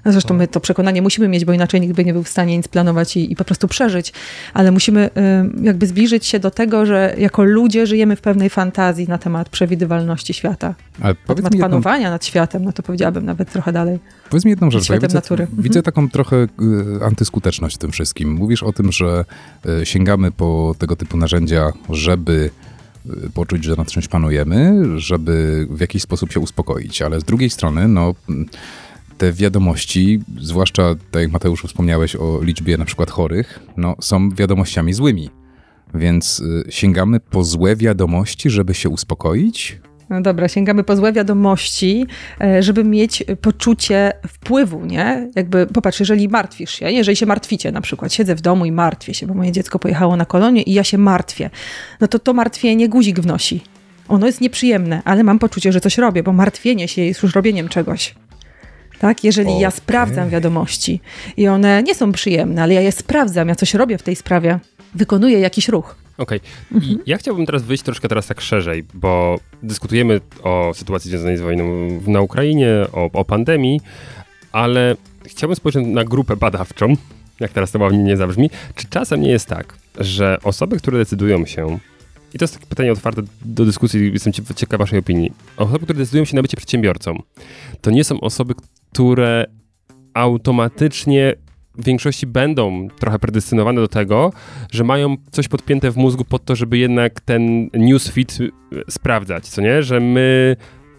[0.06, 2.68] Zresztą my to przekonanie musimy mieć, bo inaczej nikt by nie był w stanie nic
[2.68, 4.12] planować i, i po prostu przeżyć,
[4.54, 9.08] ale musimy y, jakby zbliżyć się do tego, że jako ludzie żyjemy w pewnej fantazji
[9.08, 10.74] na temat przewidywalności świata.
[11.00, 11.68] Ale na temat jedną...
[11.68, 13.98] panowania nad światem, no to powiedziałabym nawet trochę dalej.
[14.30, 15.46] Powiedz mi jedną rzecz, ja widzę, natury.
[15.52, 15.82] widzę mhm.
[15.82, 16.48] taką trochę y,
[17.04, 18.32] antyskuteczność w tym wszystkim.
[18.32, 19.24] Mówisz o tym, że
[19.82, 22.50] y, sięgamy po tego typu narzędzia, żeby
[23.34, 27.88] poczuć, że nad czymś panujemy, żeby w jakiś sposób się uspokoić, ale z drugiej strony,
[27.88, 28.14] no
[29.18, 34.92] te wiadomości, zwłaszcza tak jak Mateuszu wspomniałeś o liczbie na przykład chorych, no, są wiadomościami
[34.92, 35.30] złymi.
[35.94, 39.80] Więc y, sięgamy po złe wiadomości, żeby się uspokoić?
[40.10, 42.06] No dobra, sięgamy po złe wiadomości,
[42.40, 45.30] e, żeby mieć poczucie wpływu, nie?
[45.34, 49.14] Jakby, popatrz, jeżeli martwisz się, jeżeli się martwicie, na przykład siedzę w domu i martwię
[49.14, 51.50] się, bo moje dziecko pojechało na kolonie i ja się martwię,
[52.00, 53.60] no to to martwienie guzik wnosi.
[54.08, 57.68] Ono jest nieprzyjemne, ale mam poczucie, że coś robię, bo martwienie się jest już robieniem
[57.68, 58.14] czegoś.
[58.98, 59.24] Tak?
[59.24, 59.60] Jeżeli okay.
[59.60, 61.00] ja sprawdzam wiadomości
[61.36, 64.58] i one nie są przyjemne, ale ja je sprawdzam, ja coś robię w tej sprawie,
[64.94, 65.96] wykonuję jakiś ruch.
[66.18, 66.40] Okej.
[66.40, 66.78] Okay.
[66.78, 66.98] Mhm.
[67.06, 71.64] Ja chciałbym teraz wyjść troszkę teraz tak szerzej, bo dyskutujemy o sytuacji związanej z wojną
[72.06, 73.80] na Ukrainie, o, o pandemii,
[74.52, 76.96] ale chciałbym spojrzeć na grupę badawczą,
[77.40, 78.50] jak teraz to ładnie nie zabrzmi.
[78.74, 81.78] Czy czasem nie jest tak, że osoby, które decydują się
[82.34, 85.32] i to jest takie pytanie otwarte do dyskusji, jestem ciekaw waszej opinii.
[85.56, 87.22] Osoby, które decydują się na bycie przedsiębiorcą,
[87.80, 88.54] to nie są osoby,
[88.94, 89.46] które
[90.14, 91.34] automatycznie
[91.74, 94.32] w większości będą trochę predestynowane do tego,
[94.72, 98.50] że mają coś podpięte w mózgu pod to, żeby jednak ten newsfeed y,
[98.88, 99.82] sprawdzać, co nie?
[99.82, 100.56] Że my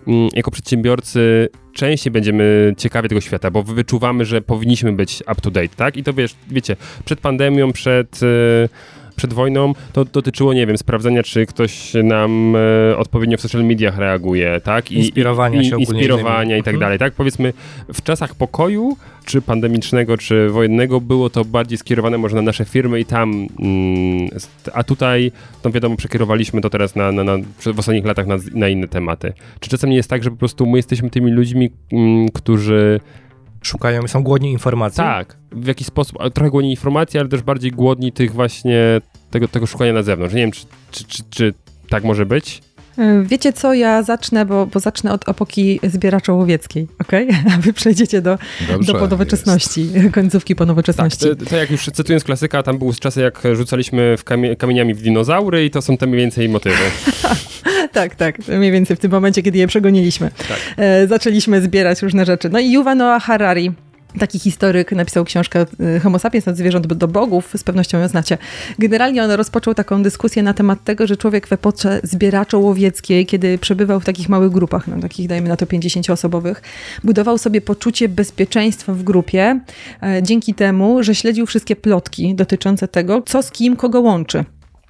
[0.07, 5.51] mm, jako przedsiębiorcy częściej będziemy ciekawi tego świata, bo wyczuwamy, że powinniśmy być up to
[5.51, 5.97] date, tak?
[5.97, 8.69] I to wiesz, wiecie, przed pandemią, przed y,
[9.15, 12.55] przed wojną, to dotyczyło, nie wiem, sprawdzania, czy ktoś nam
[12.91, 14.91] e, odpowiednio w social mediach reaguje, tak?
[14.91, 16.79] I, inspirowania i, się Inspirowania i tak mhm.
[16.79, 17.13] dalej, tak?
[17.13, 17.53] Powiedzmy,
[17.93, 22.99] w czasach pokoju, czy pandemicznego, czy wojennego, było to bardziej skierowane może na nasze firmy
[22.99, 24.29] i tam, mm,
[24.73, 25.31] a tutaj,
[25.63, 29.33] no wiadomo, przekierowaliśmy to teraz na, na, na w ostatnich latach na, na inne tematy.
[29.59, 32.99] Czy czasem nie jest tak, że po prostu my jesteśmy tymi ludźmi, mm, którzy
[33.65, 34.97] szukają, są głodni informacji.
[34.97, 39.01] Tak, w jakiś sposób, trochę głodni informacji, ale też bardziej głodni tych właśnie,
[39.31, 40.35] tego, tego szukania na zewnątrz.
[40.35, 41.53] Nie wiem, czy, czy, czy, czy
[41.89, 42.61] tak może być?
[43.23, 47.11] Wiecie co, ja zacznę, bo, bo zacznę od epoki zbieraczo-łowieckiej, ok?
[47.55, 50.13] A wy przejdziecie do, Dobrze, do ponowoczesności, jest.
[50.15, 51.29] końcówki ponowoczesności.
[51.29, 54.93] Tak, to, to, jak już cytując klasyka, tam były czasy, jak rzucaliśmy w kamie kamieniami
[54.93, 56.75] w dinozaury i to są te mniej więcej motywy.
[57.95, 60.31] tak, tak, mniej więcej w tym momencie, kiedy je przegoniliśmy.
[60.47, 60.57] Tak.
[60.77, 62.49] E, zaczęliśmy zbierać różne rzeczy.
[62.49, 63.71] No i Yuval Noah Harari
[64.19, 65.65] Taki historyk napisał książkę
[65.97, 68.37] y, Homo sapiens od zwierząt do bogów, z pewnością ją znacie.
[68.79, 73.99] Generalnie on rozpoczął taką dyskusję na temat tego, że człowiek w epoce zbieraczo-łowieckiej, kiedy przebywał
[73.99, 76.55] w takich małych grupach, no takich dajmy na to 50-osobowych,
[77.03, 79.59] budował sobie poczucie bezpieczeństwa w grupie
[80.03, 84.45] e, dzięki temu, że śledził wszystkie plotki dotyczące tego, co z kim kogo łączy.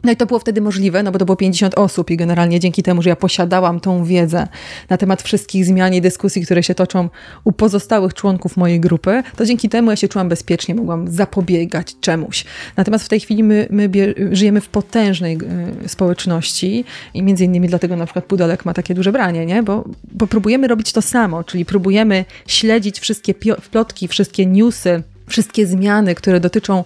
[0.06, 2.84] No i to było wtedy możliwe, no bo to było 50 osób i generalnie dzięki
[2.84, 4.48] temu, że ja posiadałam tą wiedzę
[4.90, 7.10] na temat wszystkich zmian i dyskusji, które się toczą
[7.44, 12.46] u pozostałych członków mojej grupy, to dzięki temu ja się czułam bezpiecznie, mogłam zapobiegać czemuś.
[12.78, 13.90] Natomiast w tej chwili my, my
[14.32, 15.38] żyjemy w potężnej
[15.86, 19.64] y, społeczności i między innymi dlatego na przykład Pudelek ma takie duże branie, nie?
[19.64, 23.34] Bo, bo próbujemy robić to samo, czyli próbujemy śledzić wszystkie
[23.72, 26.84] plotki, wszystkie newsy, wszystkie zmiany, które dotyczą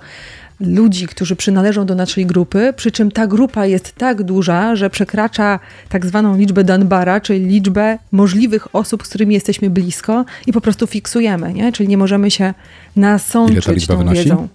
[0.59, 5.59] ludzi, którzy przynależą do naszej grupy, przy czym ta grupa jest tak duża, że przekracza
[5.89, 10.87] tak zwaną liczbę Dunbara, czyli liczbę możliwych osób, z którymi jesteśmy blisko i po prostu
[10.87, 11.71] fiksujemy, nie?
[11.71, 12.53] czyli nie możemy się
[12.95, 14.23] nasączyć tą wynosi?
[14.23, 14.47] wiedzą.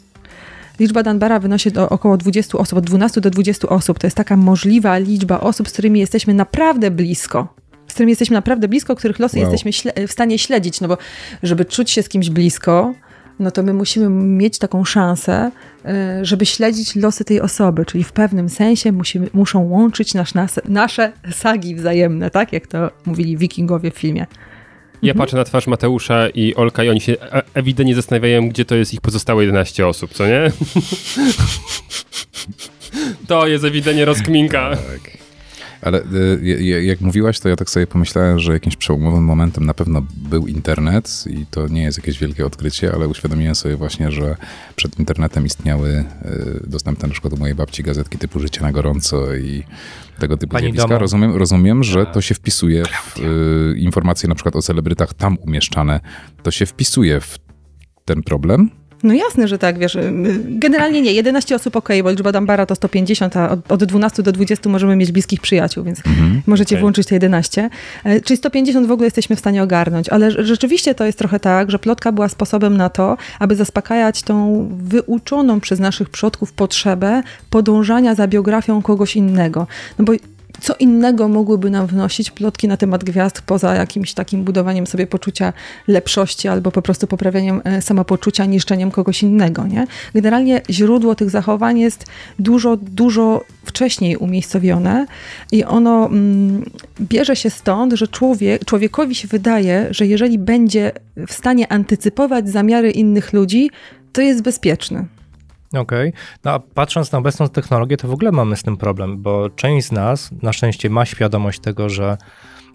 [0.81, 3.99] Liczba Dunbara wynosi do około 20 osób, od 12 do 20 osób.
[3.99, 7.55] To jest taka możliwa liczba osób, z którymi jesteśmy naprawdę blisko
[7.87, 9.53] z którymi jesteśmy naprawdę blisko, których losy wow.
[9.53, 10.99] jesteśmy w stanie śledzić, no bo
[11.43, 12.95] żeby czuć się z kimś blisko,
[13.39, 15.51] no to my musimy mieć taką szansę,
[15.85, 20.61] e, żeby śledzić losy tej osoby, czyli w pewnym sensie musimy, muszą łączyć nasz, nas,
[20.69, 24.27] nasze sagi wzajemne, tak jak to mówili wikingowie w filmie.
[25.03, 25.19] Ja mhm.
[25.19, 28.95] patrzę na twarz Mateusza i Olka i oni się e, ewidentnie zastanawiają, gdzie to jest
[28.95, 30.51] ich pozostałe 11 osób, co nie?
[33.29, 34.71] to jest ewidentnie rozkminka.
[34.71, 35.24] Tak.
[35.85, 36.03] Ale
[36.43, 40.47] y, jak mówiłaś, to ja tak sobie pomyślałem, że jakimś przełomowym momentem na pewno był
[40.47, 44.37] internet i to nie jest jakieś wielkie odkrycie, ale uświadomiłem sobie właśnie, że
[44.77, 49.35] przed internetem istniały y, dostępne na przykład u mojej babci gazetki typu Życie na gorąco
[49.35, 49.63] i
[50.19, 50.99] tego typu Pani zjawiska.
[50.99, 56.01] Rozumiem, rozumiem, że to się wpisuje w y, informacje na przykład o celebrytach tam umieszczane.
[56.43, 57.39] To się wpisuje w
[58.05, 58.71] ten problem,
[59.05, 59.99] no jasne, że tak, wiesz.
[60.45, 64.33] Generalnie nie, 11 osób ok, bo liczba Dambara to 150, a od, od 12 do
[64.33, 66.43] 20 możemy mieć bliskich przyjaciół, więc mhm.
[66.47, 66.81] możecie okay.
[66.81, 67.71] włączyć te 11.
[68.05, 71.71] E, czyli 150 w ogóle jesteśmy w stanie ogarnąć, ale rzeczywiście to jest trochę tak,
[71.71, 78.15] że plotka była sposobem na to, aby zaspokajać tą wyuczoną przez naszych przodków potrzebę podążania
[78.15, 79.67] za biografią kogoś innego.
[79.99, 80.13] No bo
[80.61, 85.53] co innego mogłyby nam wnosić plotki na temat gwiazd, poza jakimś takim budowaniem sobie poczucia
[85.89, 89.67] lepszości albo po prostu poprawianiem e, samopoczucia, niszczeniem kogoś innego.
[89.67, 89.87] Nie?
[90.15, 92.07] Generalnie źródło tych zachowań jest
[92.39, 95.07] dużo, dużo wcześniej umiejscowione
[95.53, 96.65] i ono mm,
[97.01, 100.93] bierze się stąd, że człowiek, człowiekowi się wydaje, że jeżeli będzie
[101.27, 103.71] w stanie antycypować zamiary innych ludzi,
[104.13, 105.07] to jest bezpieczny.
[105.81, 106.09] Okej.
[106.09, 106.23] Okay.
[106.45, 109.87] No a patrząc na obecną technologię, to w ogóle mamy z tym problem, bo część
[109.87, 112.17] z nas na szczęście ma świadomość tego, że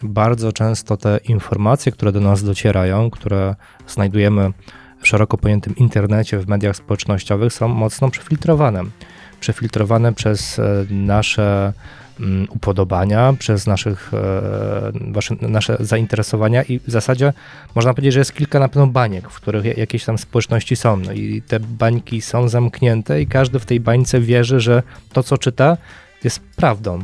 [0.04, 3.56] bardzo często te informacje, które do nas docierają, które
[3.88, 4.52] znajdujemy
[5.00, 8.84] w szeroko pojętym internecie, w mediach społecznościowych, są mocno przefiltrowane.
[9.40, 11.74] Przefiltrowane przez e, nasze
[12.50, 17.34] upodobania, przez naszych, e, wasze, nasze zainteresowania i w zasadzie
[17.76, 20.98] można powiedzieć, że jest kilka na pewno baniek, w których jakieś tam społeczności są.
[20.98, 25.38] No i te bańki są zamknięte i każdy w tej bańce wierzy, że to, co
[25.38, 25.78] czyta,
[26.24, 27.00] jest prawdą.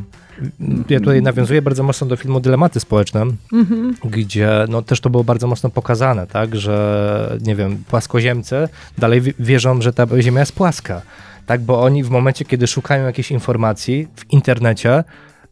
[0.88, 3.92] Ja tutaj nawiązuję bardzo mocno do filmu Dylematy Społeczne, mm-hmm.
[4.04, 9.82] gdzie no, też to było bardzo mocno pokazane, tak, że nie wiem, płaskoziemcy dalej wierzą,
[9.82, 11.02] że ta Ziemia jest płaska
[11.46, 11.60] tak?
[11.60, 15.04] Bo oni w momencie, kiedy szukają jakiejś informacji w internecie,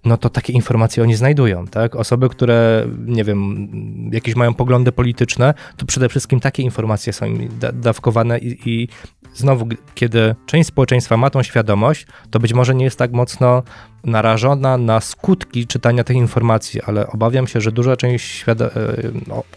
[0.04, 1.96] no to takie informacje oni znajdują, tak?
[1.96, 3.68] Osoby, które, nie wiem,
[4.12, 8.88] jakieś mają poglądy polityczne, to przede wszystkim takie informacje są im da dawkowane i, i,
[9.34, 13.62] znowu, kiedy część społeczeństwa ma tą świadomość, to być może nie jest tak mocno
[14.04, 18.70] narażona na skutki czytania tych informacji, ale obawiam się, że duża część świata, e,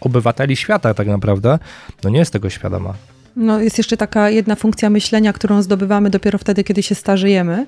[0.01, 1.59] obywateli świata tak naprawdę,
[2.03, 2.93] no nie jest tego świadoma.
[3.37, 7.65] No, jest jeszcze taka jedna funkcja myślenia, którą zdobywamy dopiero wtedy, kiedy się starzejemy.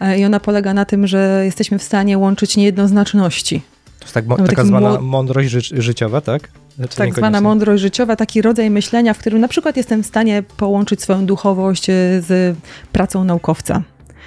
[0.00, 3.62] E, I ona polega na tym, że jesteśmy w stanie łączyć niejednoznaczności.
[3.98, 6.48] To jest tak, mo- taka zwana mądrość ży- życiowa, tak?
[6.76, 10.42] Znaczy tak zwana mądrość życiowa, taki rodzaj myślenia, w którym na przykład jestem w stanie
[10.56, 12.56] połączyć swoją duchowość e, z
[12.92, 13.82] pracą naukowca.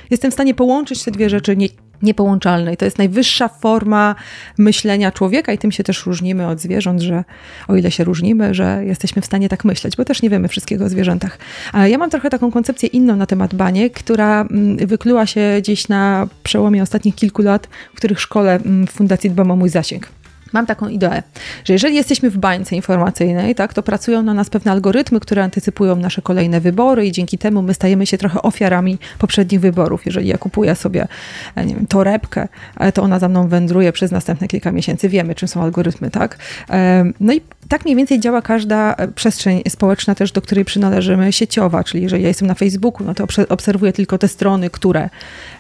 [0.09, 1.67] Jestem w stanie połączyć te dwie rzeczy nie,
[2.01, 2.77] niepołączalnej.
[2.77, 4.15] To jest najwyższa forma
[4.57, 7.23] myślenia człowieka i tym się też różnimy od zwierząt, że
[7.67, 10.85] o ile się różnimy, że jesteśmy w stanie tak myśleć, bo też nie wiemy wszystkiego
[10.85, 11.37] o zwierzętach.
[11.73, 15.87] A ja mam trochę taką koncepcję inną na temat baniek, która mm, wykluła się gdzieś
[15.87, 20.09] na przełomie ostatnich kilku lat, w których szkole mm, w Fundacji Dbam o Mój Zasięg.
[20.53, 21.23] Mam taką ideę,
[21.65, 25.95] że jeżeli jesteśmy w bańce informacyjnej, tak, to pracują na nas pewne algorytmy, które antycypują
[25.95, 30.05] nasze kolejne wybory i dzięki temu my stajemy się trochę ofiarami poprzednich wyborów.
[30.05, 31.07] Jeżeli ja kupuję sobie
[31.55, 32.47] e, nie wiem, torebkę,
[32.79, 35.09] e, to ona za mną wędruje przez następne kilka miesięcy.
[35.09, 36.37] Wiemy, czym są algorytmy, tak?
[36.69, 41.83] E, no i tak mniej więcej działa każda przestrzeń społeczna też, do której przynależymy, sieciowa,
[41.83, 45.09] czyli jeżeli ja jestem na Facebooku, no to obserwuję tylko te strony, które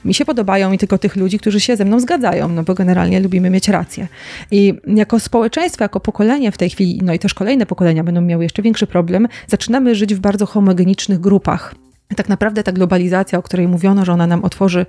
[0.05, 3.19] mi się podobają i tylko tych ludzi, którzy się ze mną zgadzają, no bo generalnie
[3.19, 4.07] lubimy mieć rację.
[4.51, 8.43] I jako społeczeństwo, jako pokolenie w tej chwili, no i też kolejne pokolenia będą miały
[8.43, 11.75] jeszcze większy problem, zaczynamy żyć w bardzo homogenicznych grupach.
[12.15, 14.85] Tak naprawdę ta globalizacja, o której mówiono, że ona nam otworzy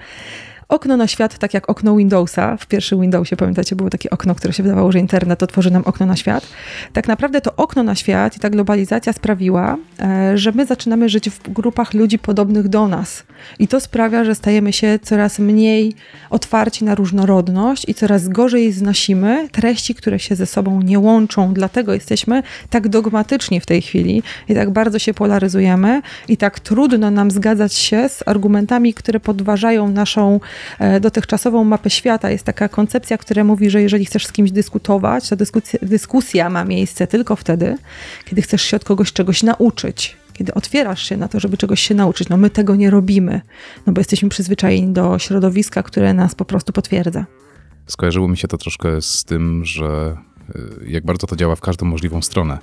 [0.69, 2.57] okno na świat, tak jak okno Windowsa.
[2.57, 6.07] W pierwszym Windowsie, pamiętacie, było takie okno, które się wydawało, że internet otworzy nam okno
[6.07, 6.47] na świat.
[6.93, 11.31] Tak naprawdę to okno na świat i ta globalizacja sprawiła, e, że my zaczynamy żyć
[11.31, 13.23] w grupach ludzi podobnych do nas.
[13.59, 15.95] I to sprawia, że stajemy się coraz mniej
[16.31, 21.55] otwarci na różnorodność i coraz gorzej znosimy treści, które się ze sobą nie łączą.
[21.55, 27.11] Dlatego jesteśmy tak dogmatyczni w tej chwili i tak bardzo się polaryzujemy i tak trudno
[27.11, 30.41] nam zgadzać się z argumentami, które podważają naszą
[31.01, 32.31] dotychczasową mapę świata.
[32.31, 36.65] Jest taka koncepcja, która mówi, że jeżeli chcesz z kimś dyskutować, to dyskusja, dyskusja ma
[36.65, 37.77] miejsce tylko wtedy,
[38.25, 41.95] kiedy chcesz się od kogoś czegoś nauczyć kiedy otwierasz się na to, żeby czegoś się
[41.95, 42.29] nauczyć.
[42.29, 43.41] No my tego nie robimy,
[43.87, 47.27] no bo jesteśmy przyzwyczajeni do środowiska, które nas po prostu potwierdza.
[47.87, 50.17] Skojarzyło mi się to troszkę z tym, że
[50.57, 52.59] y, jak bardzo to działa w każdą możliwą stronę.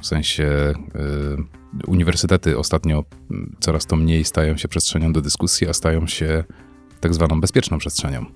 [0.00, 0.44] W sensie
[1.84, 6.44] y, uniwersytety ostatnio y, coraz to mniej stają się przestrzenią do dyskusji, a stają się
[7.00, 8.26] tak zwaną bezpieczną przestrzenią.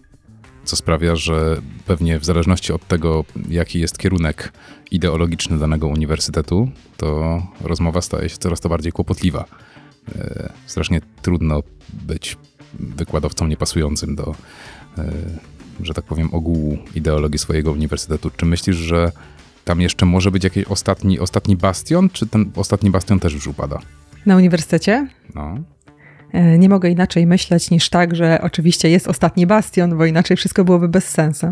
[0.64, 4.52] Co sprawia, że pewnie w zależności od tego, jaki jest kierunek
[4.90, 9.44] ideologiczny danego uniwersytetu, to rozmowa staje się coraz to bardziej kłopotliwa.
[10.16, 12.36] E, strasznie trudno być
[12.74, 14.34] wykładowcą niepasującym do,
[14.98, 15.12] e,
[15.80, 18.30] że tak powiem, ogółu ideologii swojego uniwersytetu.
[18.36, 19.12] Czy myślisz, że
[19.64, 23.78] tam jeszcze może być jakiś ostatni, ostatni bastion, czy ten ostatni bastion też już upada?
[24.26, 25.08] Na uniwersytecie?
[25.34, 25.58] No.
[26.34, 30.64] E, nie mogę inaczej myśleć niż tak, że oczywiście jest ostatni bastion, bo inaczej wszystko
[30.64, 31.46] byłoby bez sensu.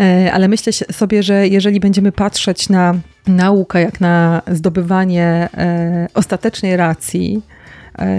[0.00, 2.94] E, ale myślę sobie, że jeżeli będziemy patrzeć na
[3.26, 7.42] naukę jak na zdobywanie e, ostatecznej racji,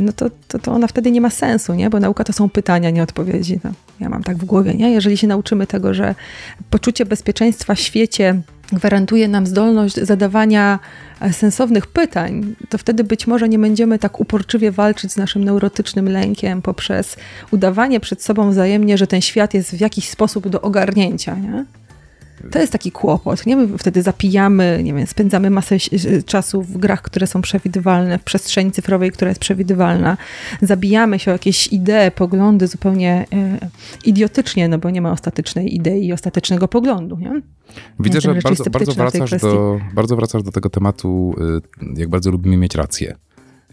[0.02, 1.90] no to, to, to, ona wtedy nie ma sensu, nie?
[1.90, 3.60] bo nauka to są pytania, nie odpowiedzi.
[3.64, 4.74] No, ja mam tak w głowie.
[4.74, 4.92] Nie?
[4.92, 6.16] Jeżeli się nauczymy tego, że
[6.70, 10.80] poczucie bezpieczeństwa w świecie gwarantuje nam zdolność zadawania
[11.22, 16.10] e, sensownych pytań, to wtedy być może nie będziemy tak uporczywie walczyć z naszym neurotycznym
[16.10, 17.18] lękiem poprzez
[17.52, 21.36] udawanie przed sobą wzajemnie, że ten świat jest w jakiś sposób do ogarnięcia.
[21.36, 21.66] Nie?
[22.52, 23.46] To jest taki kłopot.
[23.46, 23.56] Nie?
[23.56, 25.78] My wtedy zapijamy, nie wiem, spędzamy masę
[26.26, 30.18] czasu w grach, które są przewidywalne, w przestrzeni cyfrowej, która jest przewidywalna.
[30.62, 33.70] Zabijamy się o jakieś idee, poglądy zupełnie e,
[34.06, 37.18] idiotycznie, no bo nie ma ostatecznej idei i ostatecznego poglądu.
[37.18, 37.42] Nie?
[38.00, 41.36] Widzę, że bardzo, bardzo, wracasz do, bardzo wracasz do tego tematu,
[41.82, 43.16] y, jak bardzo lubimy mieć rację.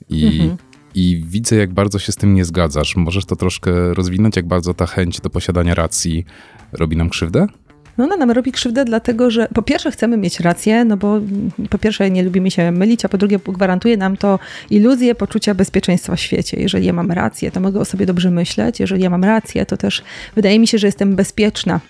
[0.08, 0.56] I, mhm.
[0.94, 2.96] I widzę, jak bardzo się z tym nie zgadzasz.
[2.96, 6.24] Możesz to troszkę rozwinąć, jak bardzo ta chęć do posiadania racji
[6.72, 7.46] robi nam krzywdę?
[7.98, 11.20] No ona nam robi krzywdę, dlatego że po pierwsze chcemy mieć rację, no bo
[11.70, 14.38] po pierwsze nie lubimy się mylić, a po drugie gwarantuje nam to
[14.70, 16.60] iluzję poczucia bezpieczeństwa w świecie.
[16.60, 18.80] Jeżeli ja mam rację, to mogę o sobie dobrze myśleć.
[18.80, 20.02] Jeżeli ja mam rację, to też
[20.34, 21.80] wydaje mi się, że jestem bezpieczna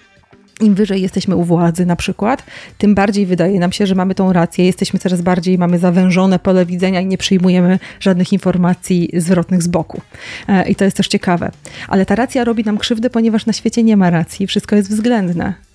[0.61, 2.43] im wyżej jesteśmy u władzy na przykład,
[2.79, 6.67] tym bardziej wydaje nam się, że mamy tą rację, jesteśmy coraz bardziej, mamy zawężone pole
[6.67, 10.01] widzenia i nie przyjmujemy żadnych informacji zwrotnych z boku.
[10.49, 11.51] E, I to jest też ciekawe.
[11.89, 15.66] Ale ta racja robi nam krzywdę, ponieważ na świecie nie ma racji, wszystko jest względne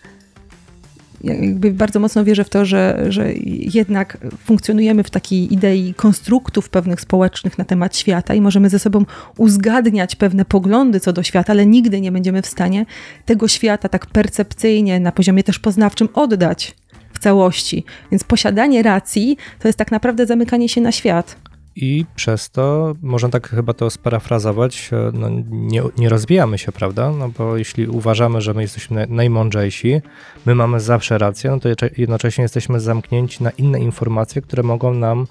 [1.24, 3.34] jakby bardzo mocno wierzę w to, że, że
[3.74, 9.06] jednak funkcjonujemy w takiej idei konstruktów pewnych społecznych na temat świata i możemy ze sobą
[9.38, 12.86] uzgadniać pewne poglądy co do świata, ale nigdy nie będziemy w stanie
[13.26, 16.76] tego świata tak percepcyjnie, na poziomie też poznawczym oddać
[17.14, 17.86] w całości.
[18.12, 21.51] Więc posiadanie racji to jest tak naprawdę zamykanie się na świat.
[21.76, 27.12] I przez to, można tak chyba to sparafrazować, e, no nie, nie rozwijamy się, prawda?
[27.12, 30.02] No bo jeśli uważamy, że my jesteśmy najmądrzejsi,
[30.46, 35.28] my mamy zawsze rację, no to jednocześnie jesteśmy zamknięci na inne informacje, które mogą nam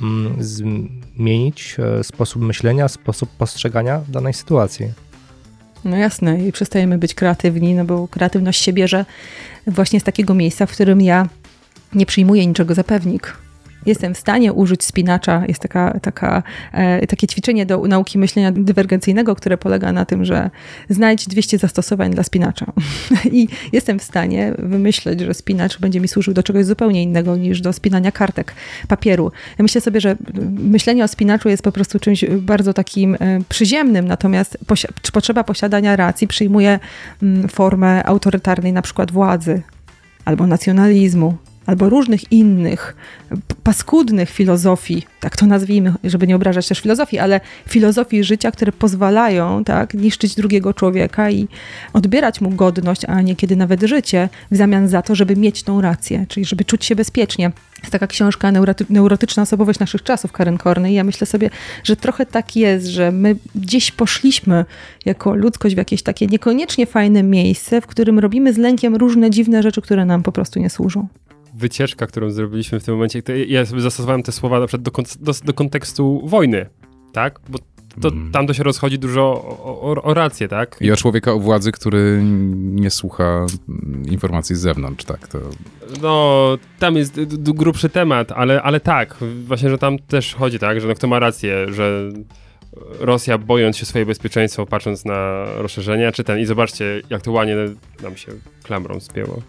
[0.00, 4.92] mm, zmienić e, sposób myślenia, sposób postrzegania danej sytuacji.
[5.84, 9.04] No jasne, i przestajemy być kreatywni, no bo kreatywność się bierze
[9.66, 11.28] właśnie z takiego miejsca, w którym ja
[11.94, 13.36] nie przyjmuję niczego za pewnik
[13.86, 15.42] jestem w stanie użyć spinacza.
[15.48, 20.50] Jest taka, taka, e, takie ćwiczenie do nauki myślenia dywergencyjnego, które polega na tym, że
[20.88, 22.66] znajdź 200 zastosowań dla spinacza.
[23.32, 27.60] I jestem w stanie wymyśleć, że spinacz będzie mi służył do czegoś zupełnie innego niż
[27.60, 28.54] do spinania kartek
[28.88, 29.32] papieru.
[29.58, 30.16] Ja myślę sobie, że
[30.58, 35.96] myślenie o spinaczu jest po prostu czymś bardzo takim e, przyziemnym, natomiast posi potrzeba posiadania
[35.96, 36.78] racji przyjmuje
[37.22, 39.62] mm, formę autorytarnej na przykład władzy
[40.24, 41.36] albo nacjonalizmu,
[41.70, 42.96] albo różnych innych
[43.62, 49.64] paskudnych filozofii, tak to nazwijmy, żeby nie obrażać też filozofii, ale filozofii życia, które pozwalają
[49.64, 51.48] tak, niszczyć drugiego człowieka i
[51.92, 56.26] odbierać mu godność, a niekiedy nawet życie, w zamian za to, żeby mieć tą rację,
[56.28, 57.52] czyli żeby czuć się bezpiecznie.
[57.80, 58.52] Jest taka książka
[58.90, 61.50] Neurotyczna osobowość naszych czasów Karen Korny i ja myślę sobie,
[61.84, 64.64] że trochę tak jest, że my gdzieś poszliśmy
[65.04, 69.62] jako ludzkość w jakieś takie niekoniecznie fajne miejsce, w którym robimy z lękiem różne dziwne
[69.62, 71.08] rzeczy, które nam po prostu nie służą
[71.60, 75.32] wycieczka, którą zrobiliśmy w tym momencie, ja sobie zastosowałem te słowa na przykład do, do,
[75.44, 76.66] do kontekstu wojny,
[77.12, 77.40] tak?
[77.48, 77.58] Bo
[78.00, 78.32] to, mm.
[78.32, 80.76] tam to się rozchodzi dużo o, o, o, rację, tak?
[80.80, 82.20] I o człowieka u władzy, który
[82.54, 83.46] nie słucha
[84.10, 85.28] informacji z zewnątrz, tak?
[85.28, 85.38] To...
[86.02, 90.88] No, tam jest grubszy temat, ale, ale tak, właśnie, że tam też chodzi tak, że
[90.88, 92.10] no, kto ma rację, że
[93.00, 97.56] Rosja bojąc się swoje bezpieczeństwo, patrząc na rozszerzenia, czy ten, i zobaczcie, jak to ładnie
[98.02, 98.32] nam się
[98.62, 99.42] klamrą spięło.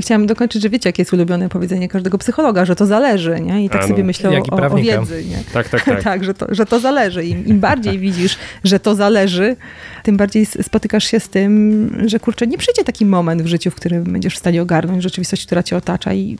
[0.00, 3.64] Chciałam dokończyć, że wiecie, jakie jest ulubione powiedzenie każdego psychologa, że to zależy, nie?
[3.64, 3.88] I tak A, no.
[3.88, 5.38] sobie myślę o, o, wiedzy, nie?
[5.52, 6.02] Tak, tak, tak.
[6.10, 7.24] tak, że to, że to zależy.
[7.24, 9.56] Im, Im bardziej widzisz, że to zależy,
[10.02, 13.74] tym bardziej spotykasz się z tym, że kurczę, nie przyjdzie taki moment w życiu, w
[13.74, 16.38] którym będziesz w stanie ogarnąć rzeczywistość, która cię otacza i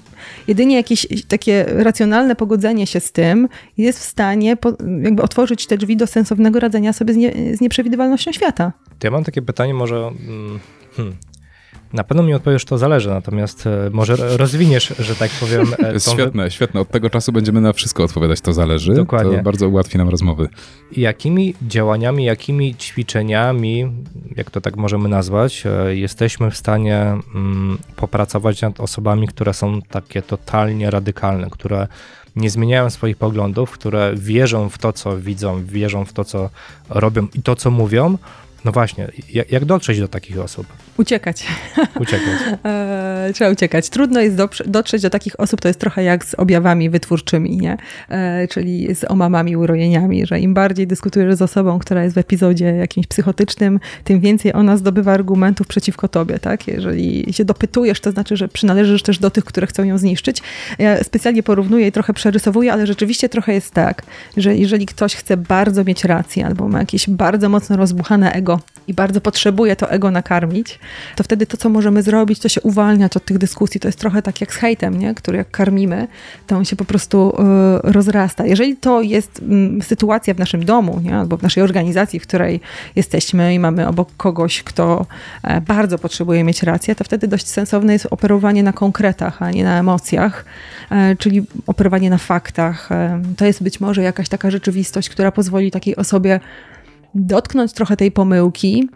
[0.49, 3.49] jedynie jakieś takie racjonalne pogodzenie się z tym
[3.79, 4.72] jest w stanie po,
[5.03, 8.72] jakby otworzyć te drzwi do sensownego radzenia sobie z, nie, z nieprzewidywalnością świata.
[8.99, 9.97] To ja mam takie pytanie może...
[9.97, 10.61] Mm,
[10.97, 11.16] hmm
[11.95, 15.67] na pewno mi odpowiesz, to zależy, natomiast e, może rozwiniesz, że tak powiem.
[15.81, 16.81] To jest świetne, świetne.
[16.81, 18.95] Od tego czasu będziemy na wszystko odpowiadać, to zależy.
[18.95, 19.37] Dokładnie.
[19.37, 20.49] To bardzo ułatwi nam rozmowy.
[20.93, 23.93] Jakimi działaniami, jakimi ćwiczeniami,
[24.37, 26.99] jak to tak możemy nazwać, e, jesteśmy w stanie
[27.35, 31.89] mm, popracować nad osobami, które są takie totalnie radykalne, które
[32.37, 36.51] nie zmieniają swoich poglądów, które wierzą w to, co widzą, wierzą w to, co
[36.89, 38.19] robią i to, co mówią,
[38.65, 39.09] no właśnie,
[39.51, 40.67] jak dotrzeć do takich osób?
[40.99, 41.47] Uciekać.
[42.01, 42.35] Uciekać.
[42.65, 43.89] e, trzeba uciekać.
[43.89, 44.37] Trudno jest
[44.67, 47.77] dotrzeć do takich osób, to jest trochę jak z objawami wytwórczymi, nie?
[48.09, 52.65] E, czyli z omamami, urojeniami, że im bardziej dyskutujesz z osobą, która jest w epizodzie
[52.65, 56.69] jakimś psychotycznym, tym więcej ona zdobywa argumentów przeciwko tobie, tak?
[56.69, 60.43] Jeżeli się dopytujesz, to znaczy, że przynależysz też do tych, które chcą ją zniszczyć.
[60.79, 64.03] Ja specjalnie porównuję i trochę przerysowuję, ale rzeczywiście trochę jest tak,
[64.37, 68.95] że jeżeli ktoś chce bardzo mieć rację albo ma jakieś bardzo mocno rozbuchane ego, i
[68.95, 70.79] bardzo potrzebuje to ego nakarmić,
[71.16, 73.80] to wtedy to, co możemy zrobić, to się uwalniać od tych dyskusji.
[73.80, 75.14] To jest trochę tak jak z hejtem, nie?
[75.14, 76.09] który jak karmimy,
[76.47, 78.47] to on się po prostu y, rozrasta.
[78.47, 79.41] Jeżeli to jest
[79.80, 81.16] y, sytuacja w naszym domu, nie?
[81.16, 82.61] albo w naszej organizacji, w której
[82.97, 85.07] jesteśmy i mamy obok kogoś, kto
[85.45, 89.64] y, bardzo potrzebuje mieć rację, to wtedy dość sensowne jest operowanie na konkretach, a nie
[89.64, 90.45] na emocjach,
[90.91, 92.93] e, czyli operowanie na faktach.
[92.93, 96.41] E, to jest być może jakaś taka rzeczywistość, która pozwoli takiej osobie
[97.14, 98.89] dotknąć trochę tej pomyłki,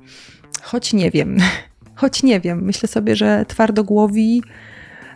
[0.63, 1.37] choć nie wiem.
[1.99, 2.63] Choć nie wiem.
[2.63, 4.43] Myślę sobie, że twardogłowi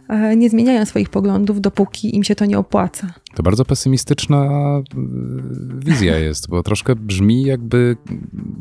[0.09, 3.14] e, nie zmieniają swoich poglądów, dopóki im się to nie opłaca.
[3.35, 4.83] To bardzo pesymistyczna e,
[5.78, 7.97] wizja jest, bo troszkę brzmi, jakby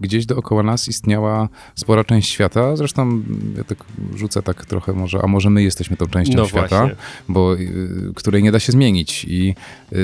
[0.02, 2.76] gdzieś dookoła nas istniała spora część świata.
[2.76, 3.22] Zresztą
[3.58, 3.78] ja tak
[4.16, 6.96] rzucę tak trochę może, a może my jesteśmy tą częścią no świata, właśnie.
[7.30, 9.26] bo y, której nie da się zmienić.
[9.30, 9.56] I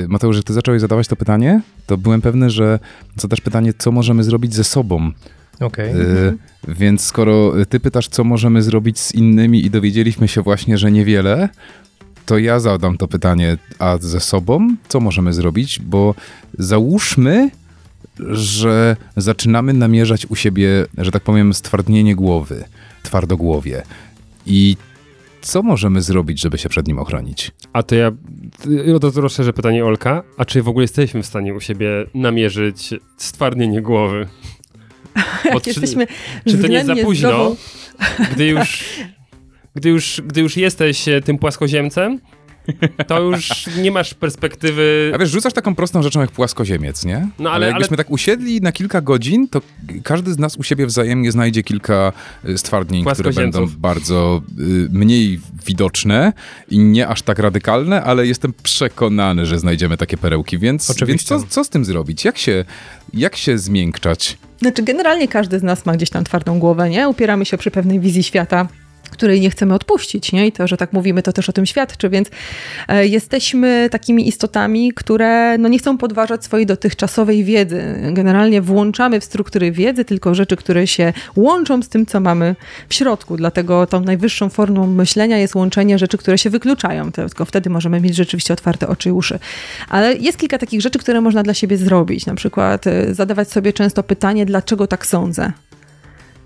[0.08, 2.78] Mateusz, że ty zacząłeś zadawać to pytanie, to byłem pewny, że
[3.16, 5.12] zadasz pytanie, co możemy zrobić ze sobą.
[5.60, 5.90] Okay.
[5.90, 6.38] Y,
[6.68, 11.48] więc skoro ty pytasz, co możemy zrobić z innymi i dowiedzieliśmy się właśnie, że niewiele,
[12.26, 15.80] to ja zadam to pytanie, a ze sobą co możemy zrobić?
[15.80, 16.14] Bo
[16.58, 17.50] załóżmy,
[18.30, 22.64] że zaczynamy namierzać u siebie, że tak powiem, stwardnienie głowy,
[23.02, 23.82] twardogłowie.
[24.46, 24.76] I
[25.40, 27.50] co możemy zrobić, żeby się przed nim ochronić?
[27.72, 28.12] A to ja
[29.00, 30.22] to, to rozszerzę pytanie Olka.
[30.36, 34.26] A czy w ogóle jesteśmy w stanie u siebie namierzyć stwardnienie głowy?
[35.52, 36.06] Bo czy, jesteśmy
[36.48, 37.56] czy to nie za późno,
[38.32, 38.84] gdy już
[39.74, 42.20] gdy już, gdy już jesteś e, tym płaskoziemcem,
[43.06, 45.12] to już nie masz perspektywy.
[45.14, 47.28] A wiesz, rzucasz taką prostą rzeczą jak płaskoziemiec, nie?
[47.38, 48.04] No ale, ale jakbyśmy ale...
[48.04, 49.60] tak usiedli na kilka godzin, to
[50.02, 52.12] każdy z nas u siebie wzajemnie znajdzie kilka
[52.44, 56.32] e, stwardnień, które będą bardzo y, mniej widoczne
[56.68, 61.42] i nie aż tak radykalne, ale jestem przekonany, że znajdziemy takie perełki, więc, więc co,
[61.48, 62.24] co z tym zrobić?
[62.24, 62.64] Jak się,
[63.14, 64.38] jak się zmiękczać?
[64.60, 67.08] Znaczy, generalnie każdy z nas ma gdzieś tam twardą głowę, nie?
[67.08, 68.68] Upieramy się przy pewnej wizji świata
[69.10, 70.46] której nie chcemy odpuścić, nie?
[70.46, 72.28] I to, że tak mówimy, to też o tym świadczy, więc
[72.88, 77.82] e, jesteśmy takimi istotami, które no, nie chcą podważać swojej dotychczasowej wiedzy.
[78.12, 82.56] Generalnie włączamy w struktury wiedzy tylko rzeczy, które się łączą z tym, co mamy
[82.88, 83.36] w środku.
[83.36, 87.12] Dlatego tą najwyższą formą myślenia jest łączenie rzeczy, które się wykluczają.
[87.12, 89.38] Tylko wtedy możemy mieć rzeczywiście otwarte oczy i uszy.
[89.88, 92.26] Ale jest kilka takich rzeczy, które można dla siebie zrobić.
[92.26, 95.52] Na przykład e, zadawać sobie często pytanie, dlaczego tak sądzę?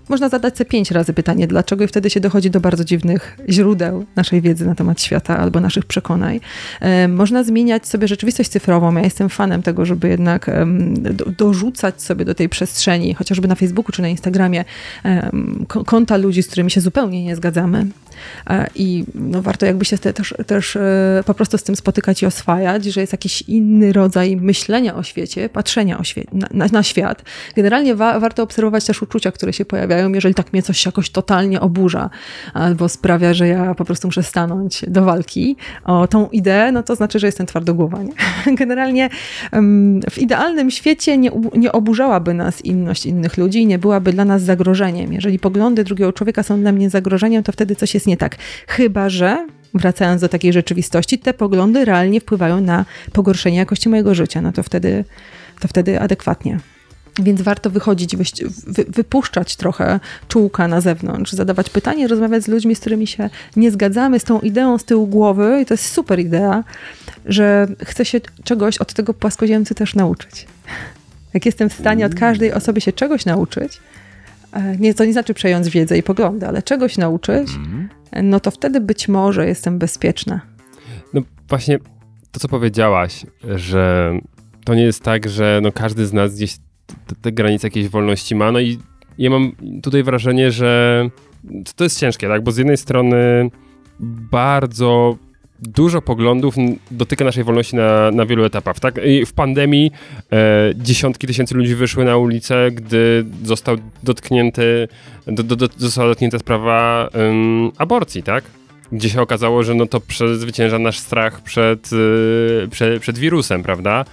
[0.09, 4.05] Można zadać sobie pięć razy pytanie, dlaczego, i wtedy się dochodzi do bardzo dziwnych źródeł
[4.15, 6.39] naszej wiedzy na temat świata albo naszych przekonań.
[6.81, 8.95] E, można zmieniać sobie rzeczywistość cyfrową.
[8.95, 10.51] Ja jestem fanem tego, żeby jednak
[10.91, 14.65] do, dorzucać sobie do tej przestrzeni, chociażby na Facebooku czy na Instagramie,
[15.85, 17.87] konta ludzi, z którymi się zupełnie nie zgadzamy.
[18.49, 22.25] E, I no, warto jakby się też, też e, po prostu z tym spotykać i
[22.25, 26.83] oswajać, że jest jakiś inny rodzaj myślenia o świecie, patrzenia o świe na, na, na,
[26.83, 27.23] świat.
[27.55, 31.61] Generalnie wa warto obserwować też uczucia, które się pojawiają, jeżeli tak mnie coś jakoś totalnie
[31.61, 32.09] oburza
[32.53, 36.95] albo sprawia, że ja po prostu muszę stanąć do walki o tą ideę, no to
[36.95, 38.03] znaczy, że jestem twardogłowa.
[38.03, 38.13] Nie?
[38.61, 39.09] Generalnie
[40.11, 44.41] w idealnym świecie nie, nie oburzałaby nas inność innych ludzi i nie byłaby dla nas
[44.41, 45.13] zagrożeniem.
[45.13, 48.37] Jeżeli poglądy drugiego człowieka są dla mnie zagrożeniem, to wtedy coś jest nie tak.
[48.67, 54.41] Chyba, że wracając do takiej rzeczywistości, te poglądy realnie wpływają na pogorszenie jakości mojego życia.
[54.41, 55.05] No to wtedy,
[55.59, 56.59] to wtedy adekwatnie.
[57.19, 58.15] Więc warto wychodzić,
[58.67, 63.71] wy, wypuszczać trochę czułka na zewnątrz, zadawać pytanie, rozmawiać z ludźmi, z którymi się nie
[63.71, 66.63] zgadzamy, z tą ideą z tyłu głowy, i to jest super idea,
[67.25, 70.47] że chcę się czegoś od tego płaskoziemcy też nauczyć.
[71.33, 73.79] Jak jestem w stanie od każdej osoby się czegoś nauczyć,
[74.53, 77.89] e, nie, to nie znaczy przejąć wiedzę i poglądy, ale czegoś nauczyć, mhm.
[78.23, 80.41] no to wtedy być może jestem bezpieczna.
[81.13, 81.79] No właśnie
[82.31, 84.13] to, co powiedziałaś, że
[84.65, 86.57] to nie jest tak, że no każdy z nas gdzieś
[87.07, 88.51] te, te granice jakiejś wolności ma.
[88.51, 88.79] No i
[89.17, 89.51] ja mam
[89.83, 91.09] tutaj wrażenie, że
[91.75, 92.43] to jest ciężkie, tak?
[92.43, 93.49] Bo z jednej strony
[94.31, 95.17] bardzo
[95.59, 96.55] dużo poglądów
[96.91, 98.79] dotyka naszej wolności na, na wielu etapach.
[98.79, 98.99] Tak?
[99.25, 99.91] W pandemii
[100.31, 104.87] e, dziesiątki tysięcy ludzi wyszły na ulicę, gdy został dotknięty,
[105.27, 108.43] do, do, do, została dotknięta sprawa um, aborcji, tak?
[108.91, 114.05] Gdzie się okazało, że no to przezwycięża nasz strach przed, y, przed, przed wirusem, prawda?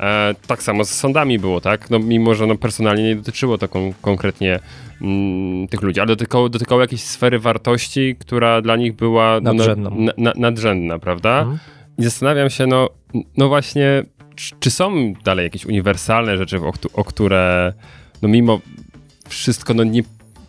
[0.00, 1.90] E, tak samo z sądami było, tak?
[1.90, 4.58] No, mimo, że no, personalnie nie dotyczyło to kon konkretnie
[5.02, 10.12] mm, tych ludzi, ale dotykało, dotykało jakiejś sfery wartości, która dla nich była no, na,
[10.16, 11.38] na, nadrzędna, prawda?
[11.40, 11.58] Mhm.
[11.98, 12.90] I zastanawiam się, no,
[13.36, 14.02] no właśnie,
[14.34, 17.72] czy, czy, są dalej jakieś uniwersalne rzeczy, o, o które
[18.22, 18.60] no mimo
[19.28, 20.02] wszystko, no nie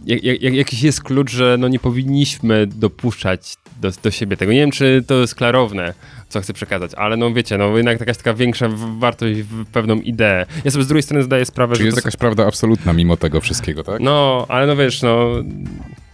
[0.05, 4.51] jak, jak, jakiś jest klucz, że no nie powinniśmy dopuszczać do, do siebie tego.
[4.51, 5.93] Nie wiem, czy to jest klarowne,
[6.29, 8.67] co chcę przekazać, ale no wiecie, no jednak jakaś taka większa
[8.99, 10.45] wartość w pewną ideę.
[10.65, 11.87] Ja sobie z drugiej strony zdaję sprawę, Czyli że...
[11.87, 13.99] jest jakaś prawda absolutna mimo tego wszystkiego, tak?
[13.99, 15.29] No, ale no wiesz, no...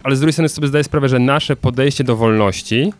[0.02, 2.92] Ale z drugiej strony sobie zdaję sprawę, że nasze podejście do wolności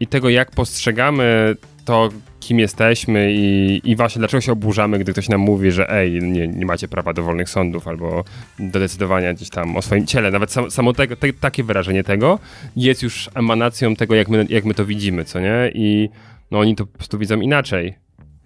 [0.00, 2.08] i tego, jak postrzegamy to,
[2.40, 6.48] kim jesteśmy i, i właśnie dlaczego się oburzamy, gdy ktoś nam mówi, że ej, nie,
[6.48, 8.24] nie macie prawa do wolnych sądów albo
[8.58, 10.30] do decydowania gdzieś tam o swoim ciele.
[10.30, 11.06] Nawet sam, samo te,
[11.40, 12.38] takie wyrażenie tego
[12.76, 15.70] jest już emanacją tego, jak my, jak my to widzimy, co nie?
[15.74, 16.08] I
[16.50, 17.94] no oni to po prostu widzą inaczej.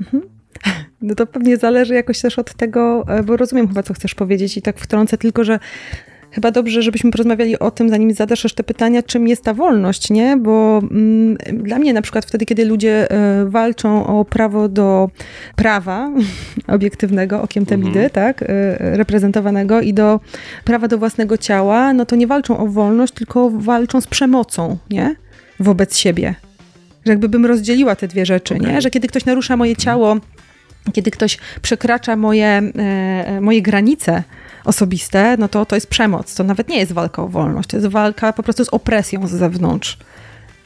[0.00, 0.22] Mhm.
[1.02, 4.56] No to pewnie zależy jakoś też od tego, e, bo rozumiem chyba, co chcesz powiedzieć
[4.56, 5.58] i tak wtrącę tylko, że
[6.34, 10.36] chyba dobrze, żebyśmy porozmawiali o tym, zanim zadasz jeszcze pytania, czym jest ta wolność, nie?
[10.36, 13.08] Bo mm, dla mnie na przykład wtedy, kiedy ludzie
[13.42, 15.10] y, walczą o prawo do
[15.56, 16.10] prawa
[16.66, 18.10] obiektywnego, okiem Temidy, mhm.
[18.10, 18.46] tak, y,
[18.80, 20.20] reprezentowanego i do
[20.64, 25.16] prawa do własnego ciała, no to nie walczą o wolność, tylko walczą z przemocą, nie?
[25.60, 26.34] Wobec siebie.
[27.06, 28.72] Że jakby bym rozdzieliła te dwie rzeczy, okay.
[28.72, 28.80] nie?
[28.80, 30.16] Że kiedy ktoś narusza moje ciało,
[30.92, 32.62] kiedy ktoś przekracza moje,
[33.36, 34.22] y, moje granice,
[34.64, 36.34] osobiste, no to to jest przemoc.
[36.34, 39.30] To nawet nie jest walka o wolność, to jest walka po prostu z opresją z
[39.30, 39.98] zewnątrz.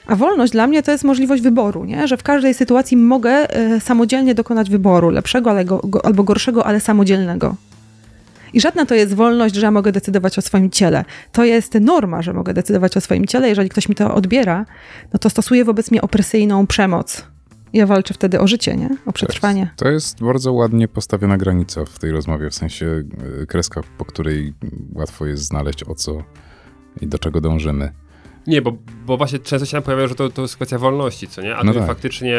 [0.07, 2.09] A wolność dla mnie to jest możliwość wyboru, nie?
[2.09, 5.51] że w każdej sytuacji mogę y, samodzielnie dokonać wyboru, lepszego
[6.05, 7.57] albo gorszego, ale samodzielnego.
[8.53, 11.05] I żadna to jest wolność, że ja mogę decydować o swoim ciele.
[11.33, 13.49] To jest norma, że mogę decydować o swoim ciele.
[13.49, 14.67] Jeżeli ktoś mi to odbiera,
[15.13, 17.25] no to stosuje wobec mnie opresyjną przemoc.
[17.73, 18.97] Ja walczę wtedy o życie, nie?
[19.07, 19.63] O przetrwanie.
[19.63, 23.03] To jest, to jest bardzo ładnie postawiona granica w tej rozmowie, w sensie
[23.43, 24.55] e, kreska, po której
[24.95, 26.23] łatwo jest znaleźć o co
[27.01, 27.93] i do czego dążymy.
[28.49, 28.73] Nie, bo,
[29.07, 31.57] bo właśnie często się nam pojawia, że to, to jest kwestia wolności, co nie?
[31.57, 31.87] A no tak.
[31.87, 32.37] faktycznie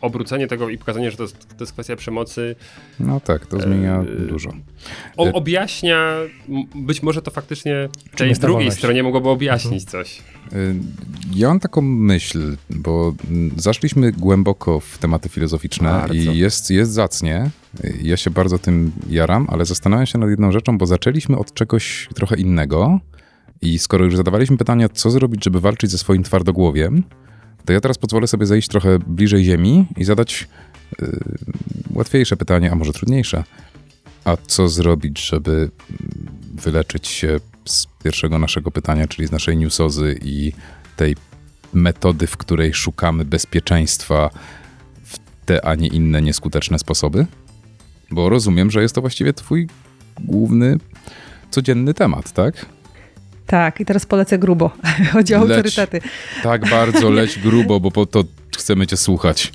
[0.00, 2.56] obrócenie tego i pokazanie, że to jest, to jest kwestia przemocy.
[3.00, 4.52] No tak, to zmienia e, dużo.
[5.16, 6.16] O, e, objaśnia,
[6.74, 10.04] być może to faktycznie tej drugiej stronie mogłoby objaśnić mhm.
[10.04, 10.22] coś.
[10.52, 10.56] E,
[11.34, 13.14] ja mam taką myśl, bo
[13.56, 16.14] zaszliśmy głęboko w tematy filozoficzne bardzo.
[16.14, 17.50] i jest, jest zacnie.
[18.02, 22.08] Ja się bardzo tym jaram, ale zastanawiam się nad jedną rzeczą, bo zaczęliśmy od czegoś
[22.14, 23.00] trochę innego
[23.62, 27.02] i skoro już zadawaliśmy pytania, co zrobić, żeby walczyć ze swoim twardogłowiem,
[27.64, 30.48] to ja teraz pozwolę sobie zejść trochę bliżej ziemi i zadać
[31.00, 31.20] yy,
[31.94, 33.44] łatwiejsze pytanie, a może trudniejsze.
[34.24, 35.70] A co zrobić, żeby
[36.54, 40.52] wyleczyć się z pierwszego naszego pytania, czyli z naszej newsozy i
[40.96, 41.16] tej
[41.72, 44.30] metody, w której szukamy bezpieczeństwa
[45.04, 47.26] w te, a nie inne nieskuteczne sposoby?
[48.10, 49.68] Bo rozumiem, że jest to właściwie twój
[50.20, 50.78] główny,
[51.50, 52.66] codzienny temat, tak?
[53.48, 54.70] Tak, i teraz polecę grubo.
[55.12, 55.50] Chodzi o Leć.
[55.50, 56.00] autorytety.
[56.42, 58.24] Tak bardzo leć grubo, bo po to
[58.58, 59.52] chcemy cię słuchać.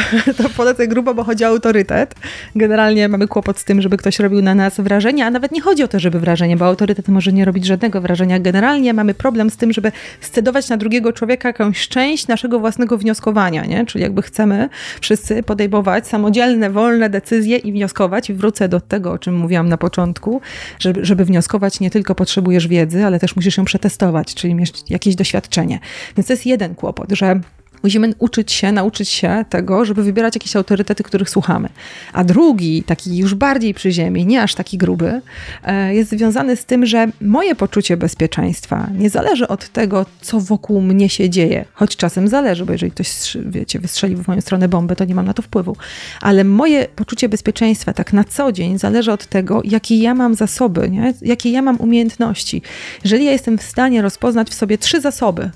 [0.38, 2.14] to polecę grubo, bo chodzi o autorytet.
[2.56, 5.82] Generalnie mamy kłopot z tym, żeby ktoś robił na nas wrażenie, a nawet nie chodzi
[5.82, 8.38] o to, żeby wrażenie, bo autorytet może nie robić żadnego wrażenia.
[8.38, 13.64] Generalnie mamy problem z tym, żeby scedować na drugiego człowieka jakąś część naszego własnego wnioskowania,
[13.64, 13.86] nie?
[13.86, 14.68] Czyli jakby chcemy
[15.00, 18.30] wszyscy podejmować samodzielne, wolne decyzje i wnioskować.
[18.30, 20.40] I wrócę do tego, o czym mówiłam na początku,
[20.78, 25.14] żeby, żeby wnioskować nie tylko potrzebujesz wiedzy, ale też musisz ją przetestować, czyli mieć jakieś
[25.14, 25.78] doświadczenie.
[26.16, 27.40] Więc to jest jeden kłopot, że
[27.82, 31.68] Musimy uczyć się, nauczyć się tego, żeby wybierać jakieś autorytety, których słuchamy.
[32.12, 35.20] A drugi, taki już bardziej przy ziemi, nie aż taki gruby,
[35.64, 40.80] e, jest związany z tym, że moje poczucie bezpieczeństwa nie zależy od tego, co wokół
[40.80, 41.64] mnie się dzieje.
[41.72, 45.26] Choć czasem zależy, bo jeżeli ktoś, wiecie, wystrzeli w moją stronę bombę, to nie mam
[45.26, 45.76] na to wpływu.
[46.20, 50.90] Ale moje poczucie bezpieczeństwa tak na co dzień zależy od tego, jakie ja mam zasoby,
[50.90, 51.14] nie?
[51.22, 52.62] jakie ja mam umiejętności.
[53.04, 55.50] Jeżeli ja jestem w stanie rozpoznać w sobie trzy zasoby,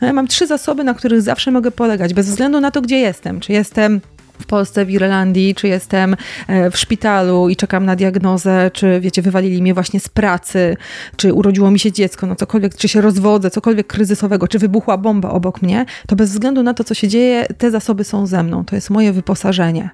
[0.00, 3.40] ja mam trzy zasoby, na których zawsze mogę polegać, bez względu na to, gdzie jestem.
[3.40, 4.00] Czy jestem
[4.40, 6.16] w Polsce, w Irlandii, czy jestem
[6.48, 10.76] e, w szpitalu i czekam na diagnozę, czy wiecie, wywalili mnie właśnie z pracy,
[11.16, 15.30] czy urodziło mi się dziecko, no cokolwiek, czy się rozwodzę, cokolwiek kryzysowego, czy wybuchła bomba
[15.30, 18.64] obok mnie, to bez względu na to, co się dzieje, te zasoby są ze mną.
[18.64, 19.90] To jest moje wyposażenie.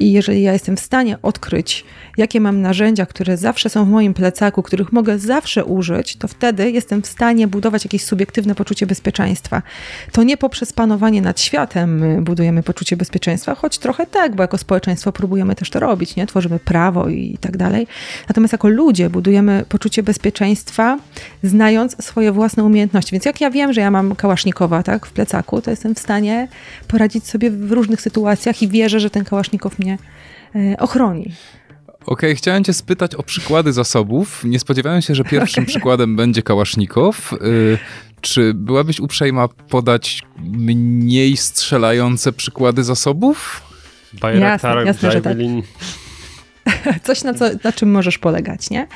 [0.00, 1.84] I jeżeli ja jestem w stanie odkryć,
[2.16, 6.70] jakie mam narzędzia, które zawsze są w moim plecaku, których mogę zawsze użyć, to wtedy
[6.70, 9.62] jestem w stanie budować jakieś subiektywne poczucie bezpieczeństwa.
[10.12, 15.12] To nie poprzez panowanie nad światem budujemy poczucie bezpieczeństwa, choć trochę tak, bo jako społeczeństwo
[15.12, 16.26] próbujemy też to robić, nie?
[16.26, 17.86] Tworzymy prawo i tak dalej.
[18.28, 20.98] Natomiast jako ludzie budujemy poczucie bezpieczeństwa,
[21.42, 23.12] znając swoje własne umiejętności.
[23.12, 26.48] Więc jak ja wiem, że ja mam kałasznikowa tak, w plecaku, to jestem w stanie
[26.88, 29.98] poradzić sobie w różnych sytuacjach i wierzę, że ten kałasznikow mnie
[30.54, 31.32] e, ochroni.
[32.06, 34.44] Okej, okay, chciałem cię spytać o przykłady zasobów.
[34.44, 35.70] Nie spodziewałem się, że pierwszym okay.
[35.70, 37.32] przykładem będzie Kałasznikow.
[37.32, 37.78] Y,
[38.20, 43.62] czy byłabyś uprzejma podać mniej strzelające przykłady zasobów?
[44.20, 45.22] Bayraktar, jasne, jasne.
[45.22, 45.36] Tak.
[47.06, 48.86] Coś, na, co, na czym możesz polegać, nie?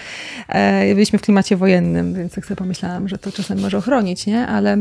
[0.49, 4.47] E, byliśmy w klimacie wojennym, więc tak sobie pomyślałam, że to czasem może ochronić, nie?
[4.47, 4.77] Ale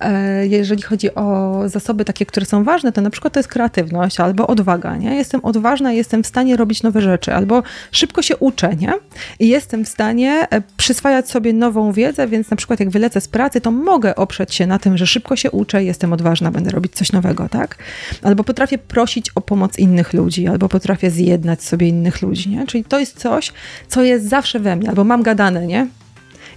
[0.00, 4.20] e, jeżeli chodzi o zasoby takie, które są ważne, to na przykład to jest kreatywność
[4.20, 5.14] albo odwaga, nie?
[5.14, 7.62] Jestem odważna jestem w stanie robić nowe rzeczy, albo
[7.92, 8.92] szybko się uczę, nie?
[9.38, 13.28] I jestem w stanie e, przyswajać sobie nową wiedzę, więc na przykład jak wylecę z
[13.28, 16.94] pracy, to mogę oprzeć się na tym, że szybko się uczę, jestem odważna, będę robić
[16.94, 17.76] coś nowego, tak?
[18.22, 22.66] Albo potrafię prosić o pomoc innych ludzi, albo potrafię zjednać sobie innych ludzi, nie?
[22.66, 23.52] Czyli to jest coś,
[23.88, 25.86] co jest zawsze we mnie, albo mam gadane, nie?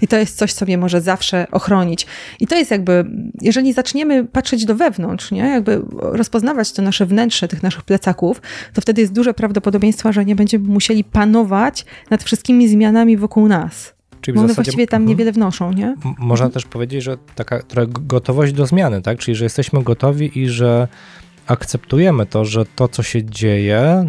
[0.01, 2.05] I to jest coś, co mnie może zawsze ochronić.
[2.39, 3.05] I to jest jakby,
[3.41, 5.41] jeżeli zaczniemy patrzeć do wewnątrz, nie?
[5.41, 8.41] jakby rozpoznawać to nasze wnętrze, tych naszych plecaków,
[8.73, 13.93] to wtedy jest duże prawdopodobieństwo, że nie będziemy musieli panować nad wszystkimi zmianami wokół nas.
[14.21, 15.09] Czyli one zasadzie, właściwie tam mhm.
[15.09, 15.95] niewiele wnoszą, nie?
[16.17, 19.17] Można też powiedzieć, że taka gotowość do zmiany, tak?
[19.17, 20.87] Czyli, że jesteśmy gotowi i że
[21.47, 24.07] akceptujemy to, że to, co się dzieje,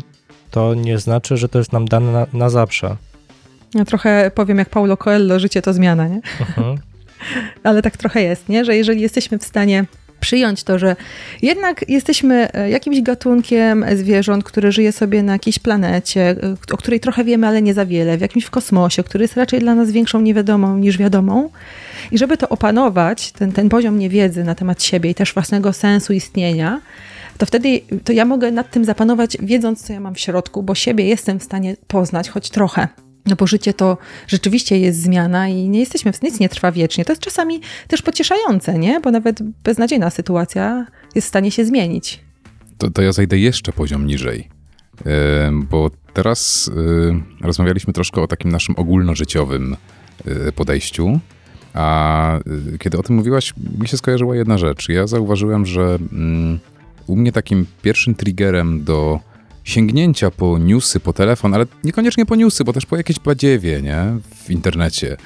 [0.54, 2.96] to nie znaczy, że to jest nam dane na, na zawsze.
[3.74, 6.20] Ja trochę powiem jak Paulo Coelho, życie to zmiana, nie?
[6.40, 6.78] Mhm.
[7.64, 8.64] Ale tak trochę jest, nie?
[8.64, 9.84] Że jeżeli jesteśmy w stanie
[10.20, 10.96] przyjąć to, że
[11.42, 17.00] jednak jesteśmy e, jakimś gatunkiem zwierząt, które żyje sobie na jakiejś planecie, e, o której
[17.00, 20.20] trochę wiemy, ale nie za wiele, w jakimś kosmosie, który jest raczej dla nas większą
[20.20, 21.50] niewiadomą niż wiadomą.
[22.12, 26.12] I żeby to opanować, ten, ten poziom niewiedzy na temat siebie i też własnego sensu
[26.12, 26.80] istnienia,
[27.38, 30.74] to wtedy to ja mogę nad tym zapanować, wiedząc, co ja mam w środku, bo
[30.74, 32.88] siebie jestem w stanie poznać choć trochę.
[33.26, 37.04] No bo życie to rzeczywiście jest zmiana i nie jesteśmy, nic nie trwa wiecznie.
[37.04, 39.00] To jest czasami też pocieszające, nie?
[39.00, 42.20] Bo nawet beznadziejna sytuacja jest w stanie się zmienić.
[42.78, 44.48] To, to ja zejdę jeszcze poziom niżej,
[45.52, 46.70] bo teraz
[47.40, 49.76] rozmawialiśmy troszkę o takim naszym ogólnożyciowym
[50.24, 51.20] yy, podejściu,
[51.74, 52.38] a
[52.78, 54.88] kiedy o tym mówiłaś, mi się skojarzyła jedna rzecz.
[54.88, 56.58] Ja zauważyłem, że mm,
[57.06, 59.20] u mnie takim pierwszym triggerem do
[59.64, 64.04] sięgnięcia po newsy, po telefon, ale niekoniecznie po newsy, bo też po jakieś badziewie, nie?
[64.44, 65.16] W internecie,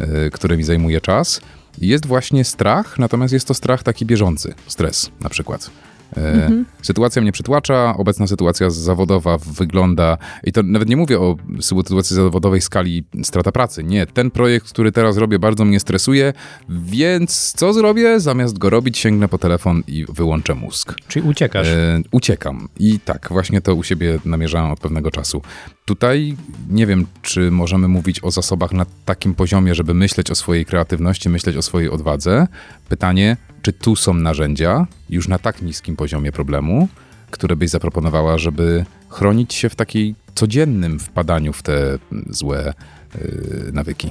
[0.00, 1.40] yy, które mi zajmuje czas,
[1.78, 5.70] jest właśnie strach, natomiast jest to strach taki bieżący, stres na przykład.
[6.16, 6.64] Mhm.
[6.82, 12.60] Sytuacja mnie przytłacza, obecna sytuacja zawodowa wygląda, i to nawet nie mówię o sytuacji zawodowej
[12.60, 13.84] skali strata pracy.
[13.84, 16.32] Nie, ten projekt, który teraz robię, bardzo mnie stresuje,
[16.68, 18.20] więc co zrobię?
[18.20, 20.94] Zamiast go robić, sięgnę po telefon i wyłączę mózg.
[21.08, 21.66] Czyli uciekasz?
[21.68, 22.68] E, uciekam.
[22.78, 25.42] I tak, właśnie to u siebie namierzałem od pewnego czasu.
[25.84, 26.36] Tutaj
[26.70, 31.28] nie wiem, czy możemy mówić o zasobach na takim poziomie, żeby myśleć o swojej kreatywności,
[31.28, 32.46] myśleć o swojej odwadze.
[32.88, 36.88] Pytanie, czy tu są narzędzia już na tak niskim poziomie problemu,
[37.30, 41.98] które byś zaproponowała, żeby chronić się w takiej codziennym wpadaniu w te
[42.30, 42.74] złe
[43.14, 44.10] yy, nawyki?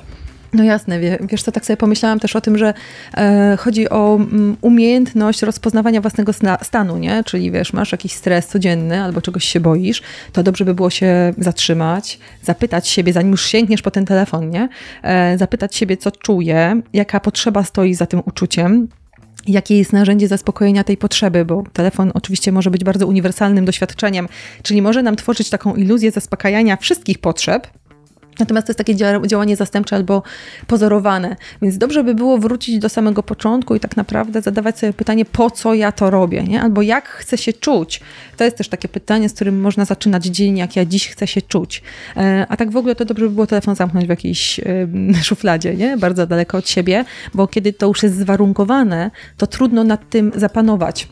[0.54, 2.74] No jasne, wie, wiesz co, tak sobie pomyślałam też o tym, że
[3.18, 7.24] e, chodzi o mm, umiejętność rozpoznawania własnego sna, stanu, nie?
[7.24, 11.34] Czyli wiesz, masz jakiś stres codzienny albo czegoś się boisz, to dobrze by było się
[11.38, 14.70] zatrzymać, zapytać siebie, zanim już sięgniesz po ten telefon, nie?
[15.04, 18.88] E, zapytać siebie, co czuję, jaka potrzeba stoi za tym uczuciem,
[19.48, 24.28] jakie jest narzędzie zaspokojenia tej potrzeby, bo telefon oczywiście może być bardzo uniwersalnym doświadczeniem,
[24.64, 27.68] czyli może nam tworzyć taką iluzję zaspokajania wszystkich potrzeb,
[28.40, 28.96] Natomiast to jest takie
[29.28, 30.24] działanie zastępcze albo
[30.68, 31.36] pozorowane.
[31.62, 35.52] Więc dobrze by było wrócić do samego początku i tak naprawdę zadawać sobie pytanie, po
[35.52, 36.62] co ja to robię, nie?
[36.62, 38.02] albo jak chcę się czuć.
[38.38, 41.42] To jest też takie pytanie, z którym można zaczynać dzień, jak ja dziś chcę się
[41.42, 41.82] czuć.
[42.18, 44.60] E, a tak w ogóle to dobrze by było telefon zamknąć w jakiejś
[45.24, 45.98] szufladzie, nie?
[45.98, 51.08] bardzo daleko od siebie, bo kiedy to już jest zwarunkowane, to trudno nad tym zapanować.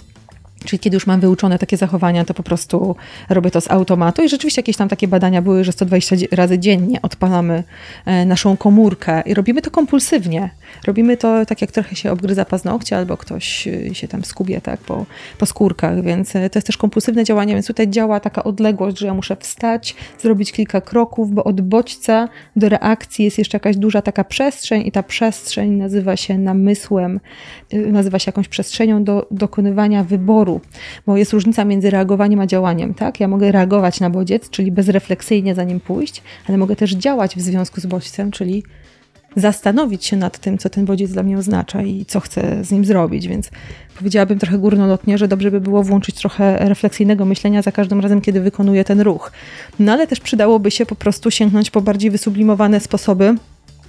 [0.66, 2.96] Czyli kiedy już mam wyuczone takie zachowania, to po prostu
[3.30, 4.24] robię to z automatu.
[4.24, 7.64] I rzeczywiście jakieś tam takie badania były, że 120 razy dziennie odpalamy
[8.06, 10.50] e, naszą komórkę i robimy to kompulsywnie.
[10.88, 14.80] Robimy to tak, jak trochę się obgryza paznokcie albo ktoś e, się tam skubie tak,
[14.80, 15.06] po,
[15.38, 19.08] po skórkach, więc e, to jest też kompulsywne działanie, więc tutaj działa taka odległość, że
[19.08, 24.02] ja muszę wstać, zrobić kilka kroków, bo od bodźca do reakcji jest jeszcze jakaś duża
[24.02, 27.20] taka przestrzeń i ta przestrzeń nazywa się namysłem,
[27.74, 30.55] nazywa się jakąś przestrzenią do dokonywania wyboru
[31.08, 33.20] bo jest różnica między reagowaniem a działaniem, tak?
[33.20, 37.42] Ja mogę reagować na bodziec, czyli bezrefleksyjnie za nim pójść, ale mogę też działać w
[37.42, 38.64] związku z bodźcem, czyli
[39.36, 42.86] zastanowić się nad tym, co ten bodziec dla mnie oznacza i co chcę z nim
[42.86, 43.50] zrobić, więc
[43.98, 48.42] powiedziałabym trochę górnolotnie, że dobrze by było włączyć trochę refleksyjnego myślenia za każdym razem, kiedy
[48.42, 49.32] wykonuję ten ruch.
[49.80, 53.36] No ale też przydałoby się po prostu sięgnąć po bardziej wysublimowane sposoby,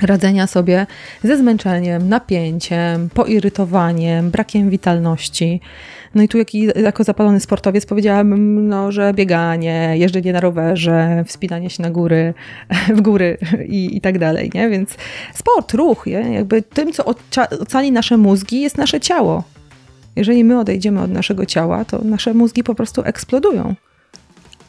[0.02, 0.86] radzenia sobie
[1.24, 5.60] ze zmęczeniem, napięciem, poirytowaniem, brakiem witalności.
[6.16, 6.38] No i tu
[6.76, 12.34] jako zapalony sportowiec powiedziałabym, no, że bieganie, jeżdżenie na rowerze, wspinanie się na góry,
[12.96, 13.38] w góry
[13.68, 14.68] i, i tak dalej, nie?
[14.68, 14.96] Więc
[15.34, 16.12] sport, ruch, nie?
[16.12, 17.04] jakby tym, co
[17.60, 19.42] ocali nasze mózgi jest nasze ciało.
[20.16, 23.74] Jeżeli my odejdziemy od naszego ciała, to nasze mózgi po prostu eksplodują.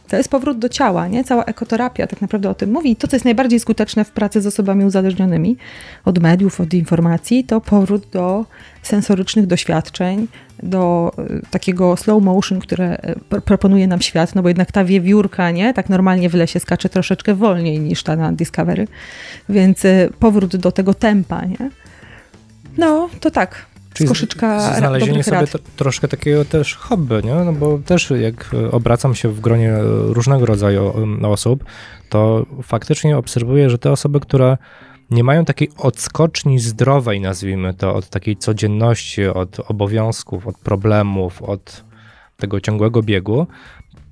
[0.08, 1.24] To jest powrót do ciała, nie?
[1.24, 2.91] Cała ekoterapia tak naprawdę o tym mówi.
[2.91, 5.58] I to, co jest najbardziej skuteczne w pracy z osobami uzależnionymi
[6.05, 8.45] od mediów, od informacji, to powrót do
[8.84, 10.28] sensorycznych doświadczeń,
[10.64, 15.51] do e, takiego slow motion, które e, proponuje nam świat, no bo jednak ta wiewiórka,
[15.51, 15.74] nie?
[15.74, 18.88] Tak normalnie w lesie skacze troszeczkę wolniej niż ta na Discovery.
[19.49, 21.70] Więc e, powrót do tego tempa, nie?
[22.78, 23.66] No, to tak.
[23.98, 27.34] Czyli koszyczka znalezienie sobie to, troszkę takiego też hobby, nie?
[27.34, 29.74] No bo też jak obracam się w gronie
[30.08, 30.93] różnego rodzaju
[31.24, 31.64] osób,
[32.10, 34.58] to faktycznie obserwuję, że te osoby, które
[35.10, 41.84] nie mają takiej odskoczni zdrowej, nazwijmy to, od takiej codzienności, od obowiązków, od problemów, od
[42.38, 43.48] tego ciągłego biegu,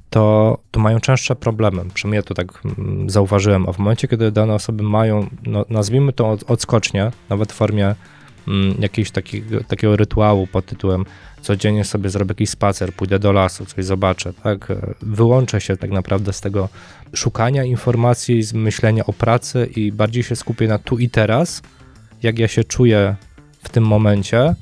[0.10, 1.82] to, to mają częstsze problemy.
[1.94, 3.70] Przynajmniej ja to tak mm, zauważyłem.
[3.70, 7.96] A w momencie, kiedy dane osoby mają, no, nazwijmy to odskocznie, nawet w formie
[8.80, 11.06] jakiegoś takiego, takiego rytuału pod tytułem
[11.41, 14.68] codziennie sobie zrobię jakiś spacer, pójdę do lasu, coś zobaczę, tak?
[15.02, 16.70] Wyłączę się tak naprawdę z tego
[17.14, 21.62] szukania informacji, z myślenia o pracy i bardziej się skupię na tu i teraz,
[22.24, 23.16] jak ja się czuję
[23.64, 24.56] w tym momencie,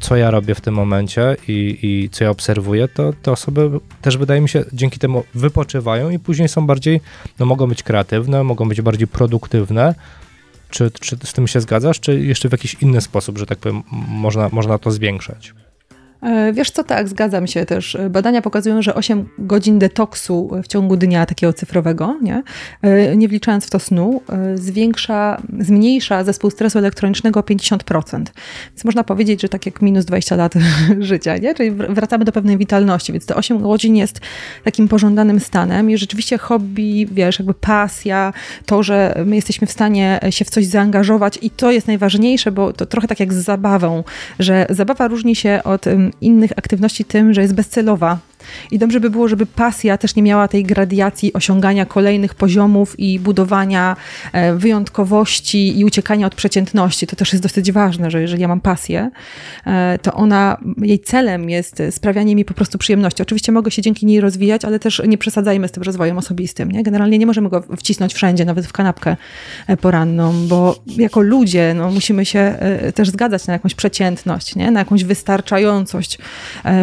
[0.00, 3.70] co ja robię w tym momencie i, i co ja obserwuję, to te osoby
[4.02, 7.00] też wydaje mi się dzięki temu wypoczywają i później są bardziej,
[7.38, 9.94] no mogą być kreatywne, mogą być bardziej produktywne,
[10.70, 13.82] czy, czy z tym się zgadzasz, czy jeszcze w jakiś inny sposób, że tak powiem,
[14.08, 15.54] można, można to zwiększać?
[16.24, 17.96] E, wiesz co, tak, zgadzam się też.
[18.10, 22.42] Badania pokazują, że 8 godzin detoksu w ciągu dnia takiego cyfrowego, nie,
[22.82, 28.32] e, nie wliczając w to snu, e, zwiększa, zmniejsza zespół stresu elektronicznego o 50%.
[28.70, 30.54] Więc można powiedzieć, że tak jak minus 20 lat
[31.00, 31.54] życia, nie?
[31.54, 34.20] czyli wracamy do pewnej witalności, więc te 8 godzin jest
[34.64, 38.32] takim pożądanym stanem i rzeczywiście hobby, wiesz, jakby pasja,
[38.66, 42.72] to, że my jesteśmy w stanie się w coś zaangażować i to jest najważniejsze, bo
[42.72, 44.04] to trochę tak jak z zabawą,
[44.38, 45.86] że zabawa różni się od
[46.20, 48.18] innych aktywności tym, że jest bezcelowa,
[48.70, 53.20] i dobrze by było, żeby pasja też nie miała tej gradiacji osiągania kolejnych poziomów i
[53.20, 53.96] budowania
[54.32, 57.06] e, wyjątkowości i uciekania od przeciętności.
[57.06, 59.10] To też jest dosyć ważne, że jeżeli ja mam pasję,
[59.66, 63.22] e, to ona, jej celem jest sprawianie mi po prostu przyjemności.
[63.22, 66.70] Oczywiście mogę się dzięki niej rozwijać, ale też nie przesadzajmy z tym rozwojem osobistym.
[66.70, 66.82] Nie?
[66.82, 69.16] Generalnie nie możemy go wcisnąć wszędzie, nawet w kanapkę
[69.66, 72.58] e, poranną, bo jako ludzie no, musimy się
[72.94, 74.70] też zgadzać na jakąś przeciętność, nie?
[74.70, 76.18] na jakąś wystarczającość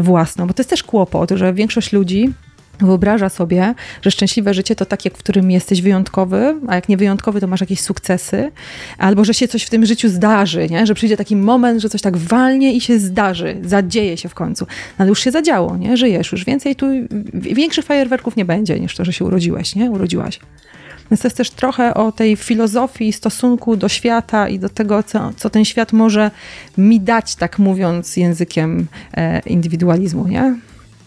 [0.02, 2.34] własną, bo to jest też kłopot, że większość ludzi
[2.82, 7.42] wyobraża sobie, że szczęśliwe życie to takie, w którym jesteś wyjątkowy, a jak nie wyjątkowy,
[7.42, 8.52] to masz jakieś sukcesy,
[8.98, 10.86] albo że się coś w tym życiu zdarzy, nie?
[10.86, 14.66] że przyjdzie taki moment, że coś tak walnie i się zdarzy, zadzieje się w końcu.
[14.66, 15.98] No, ale już się zadziało, nie?
[15.98, 16.88] żyjesz już więcej tu,
[17.34, 19.92] większych fajerwerków nie będzie niż to, że się urodziłeś, nie?
[19.92, 20.40] urodziłaś.
[21.12, 25.32] Więc to jest też trochę o tej filozofii, stosunku do świata i do tego, co,
[25.38, 26.32] co ten świat może
[26.78, 30.56] mi dać, tak mówiąc językiem e, indywidualizmu, nie?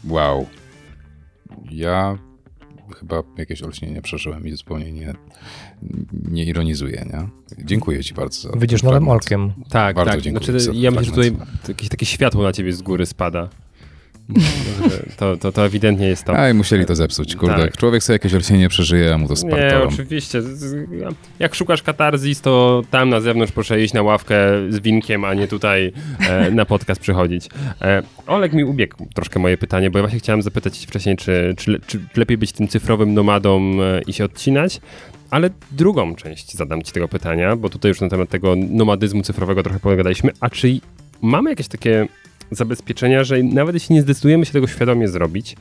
[0.08, 0.46] Wow.
[1.70, 2.18] Ja
[3.00, 5.14] chyba jakieś olśnienie przeżyłem i zupełnie nie,
[6.30, 7.28] nie ironizuję, nie?
[7.64, 9.52] Dziękuję ci bardzo Wyjdziesz nowym olkiem.
[9.70, 10.20] Tak, Bardzo tak.
[10.20, 11.32] dziękuję Znaczy, ja myślę, że tutaj
[11.68, 13.48] jakieś takie światło na ciebie z góry spada.
[15.16, 16.36] To, to, to ewidentnie jest to.
[16.38, 17.56] Aj, musieli to zepsuć, kurde.
[17.56, 17.76] Tak.
[17.76, 19.88] Człowiek sobie jakieś olśnienie przeżyje, a mu to Nie, spartolą.
[19.88, 20.42] oczywiście.
[20.42, 20.88] Z- z-
[21.38, 24.36] Jak szukasz katarzis, to tam na zewnątrz proszę iść na ławkę
[24.70, 25.92] z winkiem, a nie tutaj
[26.28, 27.48] e, na podcast przychodzić.
[27.82, 31.80] E, Olek mi ubiegł troszkę moje pytanie, bo ja właśnie chciałem zapytać wcześniej, czy, czy,
[31.86, 34.80] czy lepiej być tym cyfrowym nomadą e, i się odcinać,
[35.30, 39.62] ale drugą część zadam ci tego pytania, bo tutaj już na temat tego nomadyzmu cyfrowego
[39.62, 40.80] trochę pogadaliśmy, a czy
[41.22, 42.06] mamy jakieś takie
[42.50, 45.56] zabezpieczenia, że nawet jeśli nie zdecydujemy się tego świadomie zrobić,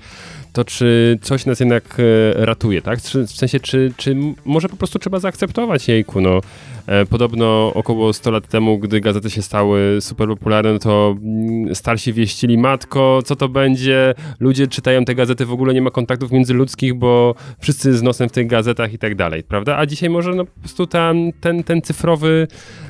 [0.53, 3.01] to czy coś nas jednak e, ratuje, tak?
[3.01, 6.41] Czy, w sensie, czy, czy może po prostu trzeba zaakceptować jejku, no.
[6.87, 12.13] E, podobno około 100 lat temu, gdy gazety się stały super popularne, to mm, starsi
[12.13, 14.13] wieścili, matko, co to będzie?
[14.39, 18.31] Ludzie czytają te gazety, w ogóle nie ma kontaktów międzyludzkich, bo wszyscy z nosem w
[18.31, 19.77] tych gazetach i tak dalej, prawda?
[19.77, 22.47] A dzisiaj może no, po prostu tam, ten, ten cyfrowy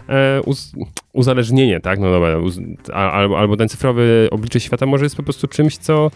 [0.10, 0.72] e, uz,
[1.14, 2.00] uzależnienie, tak?
[2.00, 2.60] No dobra, uz,
[2.94, 6.12] albo, albo ten cyfrowy oblicze świata może jest po prostu czymś, co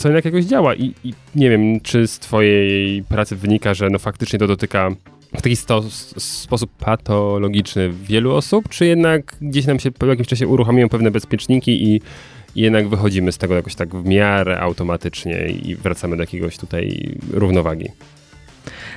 [0.00, 3.98] co jednak jakoś działa I, i nie wiem, czy z twojej pracy wynika, że no
[3.98, 4.90] faktycznie to dotyka
[5.36, 5.82] w taki sto,
[6.18, 11.84] sposób patologiczny wielu osób, czy jednak gdzieś nam się po jakimś czasie uruchamiają pewne bezpieczniki
[11.84, 12.00] i,
[12.56, 17.16] i jednak wychodzimy z tego jakoś tak w miarę automatycznie i wracamy do jakiegoś tutaj
[17.32, 17.88] równowagi.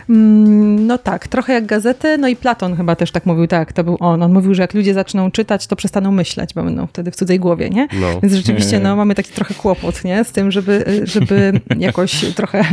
[0.09, 3.83] Mm, No tak, trochę jak gazety, no i Platon chyba też tak mówił, tak, to
[3.83, 4.23] był on.
[4.23, 7.39] On mówił, że jak ludzie zaczną czytać, to przestaną myśleć, bo będą wtedy w cudzej
[7.39, 7.87] głowie, nie?
[7.93, 8.21] No.
[8.21, 10.23] Więc rzeczywiście no, mamy taki trochę kłopot, nie?
[10.23, 12.63] Z tym, żeby, żeby jakoś trochę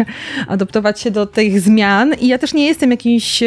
[0.48, 2.14] adoptować się do tych zmian.
[2.20, 3.42] I ja też nie jestem jakimś,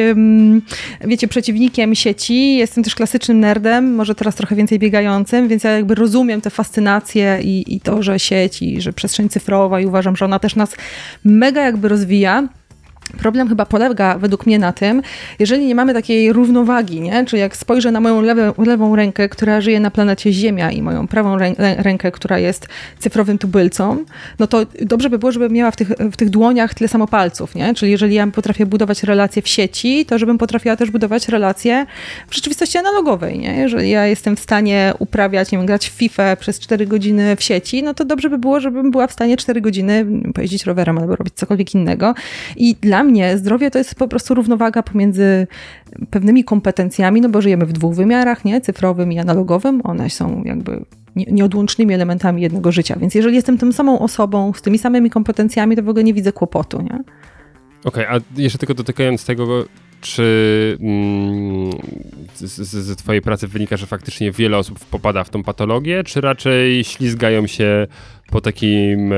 [1.02, 2.56] wiecie, przeciwnikiem sieci.
[2.56, 7.40] Jestem też klasycznym nerdem, może teraz trochę więcej biegającym, więc ja jakby rozumiem tę fascynację
[7.44, 10.76] i, i to, że sieć i że przestrzeń cyfrowa i uważam, że ona też nas
[11.24, 12.48] mega jakby rozwija.
[13.18, 15.01] Problem chyba polega według mnie na tym,
[15.39, 17.26] jeżeli nie mamy takiej równowagi, nie?
[17.26, 21.08] czy jak spojrzę na moją lewe, lewą rękę, która żyje na planecie Ziemia i moją
[21.08, 22.68] prawą rę- rękę, która jest
[22.99, 24.06] cyfrowym tubylcą,
[24.39, 27.56] no to dobrze by było, żebym miała w tych, w tych dłoniach tyle samo palców,
[27.56, 27.74] nie?
[27.74, 31.86] Czyli jeżeli ja potrafię budować relacje w sieci, to żebym potrafiła też budować relacje
[32.28, 33.56] w rzeczywistości analogowej, nie?
[33.56, 37.43] Jeżeli ja jestem w stanie uprawiać, nie wiem, grać w FIFA przez 4 godziny w
[37.43, 41.16] sieci, no to dobrze by było, żebym była w stanie 4 godziny pojeździć rowerem albo
[41.16, 42.14] robić cokolwiek innego.
[42.56, 45.48] I dla mnie zdrowie to jest po prostu równowaga pomiędzy
[46.10, 48.62] pewnymi kompetencjami, no bo żyjemy w dwóch wymiarach, nie?
[48.62, 49.82] Cyfrowym i analogowym.
[49.84, 50.86] One są jakby
[51.16, 52.96] nie- nieodłącznymi elementami jednego życia.
[53.00, 56.32] Więc jeżeli jestem tą samą osobą, z tymi samymi kompetencjami, to w ogóle nie widzę
[56.32, 57.04] kłopotu, nie?
[57.86, 59.66] Okej, a jeszcze tylko dotykając tego,
[60.02, 61.72] czy mm,
[62.36, 66.84] z, z, twojej pracy wynika, że faktycznie wiele osób popada w tą patologię, czy raczej
[66.84, 67.88] ślizgają się
[68.32, 69.18] po takim e,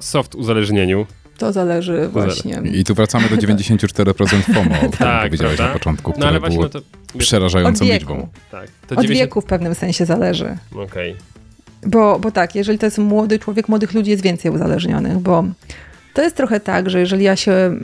[0.00, 1.06] soft uzależnieniu?
[1.38, 2.60] To zależy właśnie.
[2.72, 5.66] I tu wracamy do 94% FOMO, o którym Tak, powiedziałeś prawda?
[5.72, 6.80] na początku, No które ale właśnie było no
[7.12, 7.18] to...
[7.18, 8.28] przerażającą Od liczbą.
[8.50, 10.56] Tak, to Od 90 wieku w pewnym sensie zależy.
[10.76, 11.16] Okej.
[11.86, 15.44] Bo, bo tak, jeżeli to jest młody człowiek, młodych ludzi jest więcej uzależnionych, bo
[16.18, 17.76] to jest trochę tak, że jeżeli ja się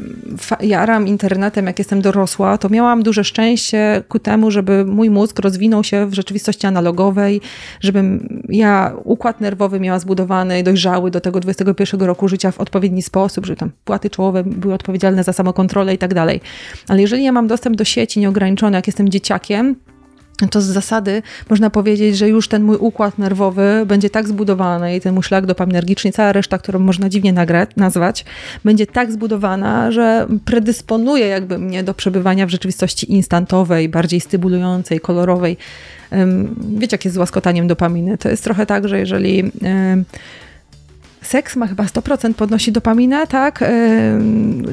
[0.61, 5.85] jaram internetem, jak jestem dorosła, to miałam duże szczęście ku temu, żeby mój mózg rozwinął
[5.85, 7.41] się w rzeczywistości analogowej,
[7.81, 13.47] żebym ja układ nerwowy miała zbudowany, dojrzały do tego 21 roku życia w odpowiedni sposób,
[13.47, 16.41] żeby tam płaty czołowe były odpowiedzialne za samokontrolę i tak dalej.
[16.89, 19.77] Ale jeżeli ja mam dostęp do sieci nieograniczony, jak jestem dzieciakiem,
[20.51, 25.01] to z zasady można powiedzieć, że już ten mój układ nerwowy będzie tak zbudowany i
[25.01, 28.25] ten mój szlak dopaminergiczny, cała reszta, którą można dziwnie nagrać, nazwać,
[28.65, 35.57] będzie tak zbudowana, że predysponuje jakby mnie do przebywania w rzeczywistości instantowej, bardziej stymulującej, kolorowej.
[36.57, 38.19] Wiecie, jak jest z łaskotaniem dopaminy?
[38.19, 39.53] To jest trochę tak, że jeżeli
[41.25, 43.65] Seks ma chyba 100% podnosi dopaminę, tak?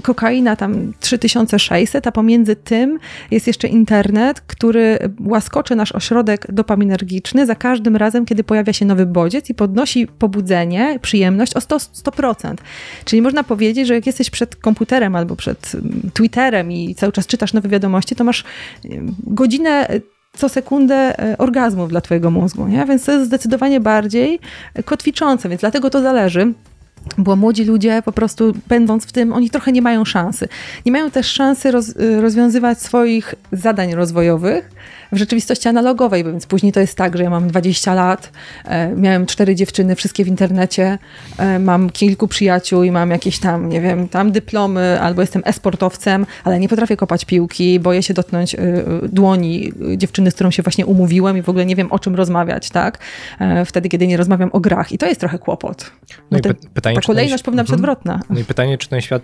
[0.03, 2.99] Kokaina tam 3600, a pomiędzy tym
[3.31, 9.05] jest jeszcze internet, który łaskoczy nasz ośrodek dopaminergiczny za każdym razem, kiedy pojawia się nowy
[9.05, 12.55] bodziec i podnosi pobudzenie, przyjemność o 100, 100%.
[13.05, 15.71] Czyli można powiedzieć, że jak jesteś przed komputerem albo przed
[16.13, 18.43] Twitterem i cały czas czytasz nowe wiadomości, to masz
[19.23, 19.87] godzinę
[20.37, 22.85] co sekundę e, orgazmów dla twojego mózgu, nie?
[22.85, 24.39] Więc to jest zdecydowanie bardziej
[24.85, 26.53] kotwiczące, więc dlatego to zależy.
[27.17, 30.47] bo młodzi ludzie po prostu będąc w tym, oni trochę nie mają szansy.
[30.85, 34.71] Nie mają też szansy roz, rozwiązywać swoich zadań rozwojowych
[35.11, 38.31] w rzeczywistości analogowej, więc później to jest tak, że ja mam 20 lat,
[38.65, 40.97] e, miałem cztery dziewczyny, wszystkie w internecie,
[41.37, 46.25] e, mam kilku przyjaciół i mam jakieś tam, nie wiem, tam dyplomy, albo jestem esportowcem,
[46.43, 48.59] ale nie potrafię kopać piłki, boję się dotknąć e,
[49.03, 52.69] dłoni dziewczyny, z którą się właśnie umówiłem i w ogóle nie wiem o czym rozmawiać,
[52.69, 52.99] tak?
[53.65, 55.91] Wtedy, kiedy nie rozmawiam o grach i to jest trochę kłopot.
[56.31, 56.41] No i
[56.73, 57.79] pytanie, ta kolejność powinna być mhm.
[57.79, 58.19] odwrotna.
[58.29, 59.23] No i pytanie, czy ten świat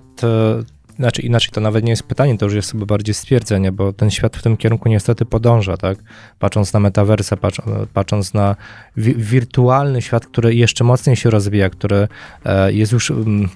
[0.99, 4.09] znaczy inaczej to nawet nie jest pytanie, to już jest sobie bardziej stwierdzenie, bo ten
[4.11, 5.97] świat w tym kierunku niestety podąża, tak?
[6.39, 7.61] Patrząc na metaversę, patrz,
[7.93, 8.55] patrząc na
[8.97, 12.07] wi wirtualny świat, który jeszcze mocniej się rozwija, który
[12.45, 13.49] e, jest już mm,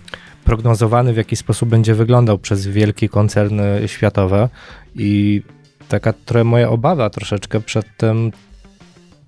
[0.43, 4.49] prognozowany, w jaki sposób będzie wyglądał przez wielkie koncerny światowe
[4.95, 5.41] i
[5.87, 8.31] taka trochę moja obawa troszeczkę przed tym,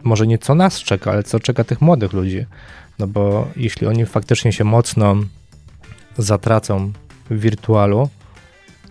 [0.03, 2.45] może nie co nas czeka, ale co czeka tych młodych ludzi.
[2.99, 5.15] No bo jeśli oni faktycznie się mocno
[6.17, 6.91] zatracą
[7.29, 8.09] w wirtualu,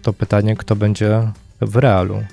[0.02, 2.24] to pytanie, kto będzie w realu.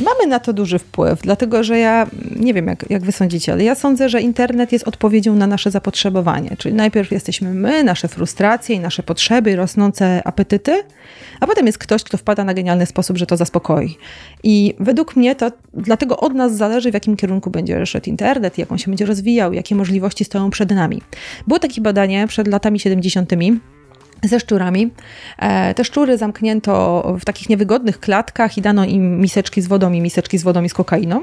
[0.00, 2.06] Mamy na to duży wpływ, dlatego że ja
[2.36, 5.70] nie wiem, jak, jak wy sądzicie, ale ja sądzę, że internet jest odpowiedzią na nasze
[5.70, 6.56] zapotrzebowanie.
[6.58, 10.82] Czyli najpierw jesteśmy my, nasze frustracje i nasze potrzeby, rosnące apetyty,
[11.40, 13.96] a potem jest ktoś, kto wpada na genialny sposób, że to zaspokoi.
[14.42, 18.72] I według mnie to dlatego od nas zależy, w jakim kierunku będzie szedł internet, jak
[18.72, 21.02] on się będzie rozwijał, jakie możliwości stoją przed nami.
[21.46, 23.30] Było takie badanie przed latami 70
[24.28, 24.90] ze szczurami.
[25.38, 30.00] E, te szczury zamknięto w takich niewygodnych klatkach i dano im miseczki z wodą i
[30.00, 31.20] miseczki z wodą i z kokainą.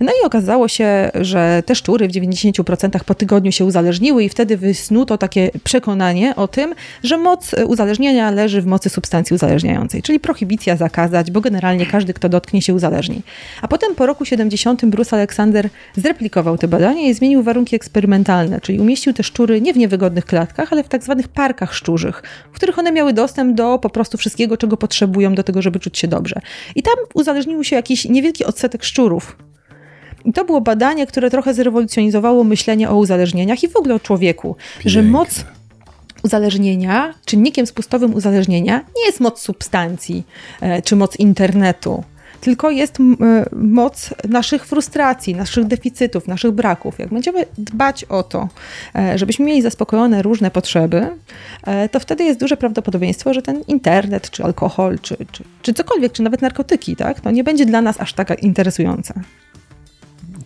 [0.00, 4.56] No i okazało się, że te szczury w 90% po tygodniu się uzależniły i wtedy
[4.56, 10.76] wysnuto takie przekonanie o tym, że moc uzależnienia leży w mocy substancji uzależniającej, czyli prohibicja
[10.76, 13.22] zakazać, bo generalnie każdy, kto dotknie się uzależni.
[13.62, 18.80] A potem po roku 70 Bruce Alexander zreplikował te badania i zmienił warunki eksperymentalne, czyli
[18.80, 22.22] umieścił te szczury nie w niewygodnych klatkach, ale w tak zwanych parkach szczurzych,
[22.52, 25.98] w których one miały dostęp do po prostu wszystkiego, czego potrzebują do tego, żeby czuć
[25.98, 26.40] się dobrze.
[26.74, 29.36] I tam uzależnił się jakiś niewielki odsetek szczurów,
[30.24, 34.56] i to było badanie, które trochę zrewolucjonizowało myślenie o uzależnieniach i w ogóle o człowieku,
[34.74, 34.90] Piękne.
[34.90, 35.44] że moc
[36.24, 40.26] uzależnienia, czynnikiem spustowym uzależnienia nie jest moc substancji
[40.60, 42.04] e, czy moc internetu,
[42.40, 43.04] tylko jest e,
[43.52, 46.98] moc naszych frustracji, naszych deficytów, naszych braków.
[46.98, 48.48] Jak będziemy dbać o to,
[48.94, 51.06] e, żebyśmy mieli zaspokojone różne potrzeby,
[51.90, 56.22] to wtedy jest duże prawdopodobieństwo, że ten internet, czy alkohol, czy, czy, czy cokolwiek, czy
[56.22, 59.14] nawet narkotyki, tak, to nie będzie dla nas aż tak interesujące.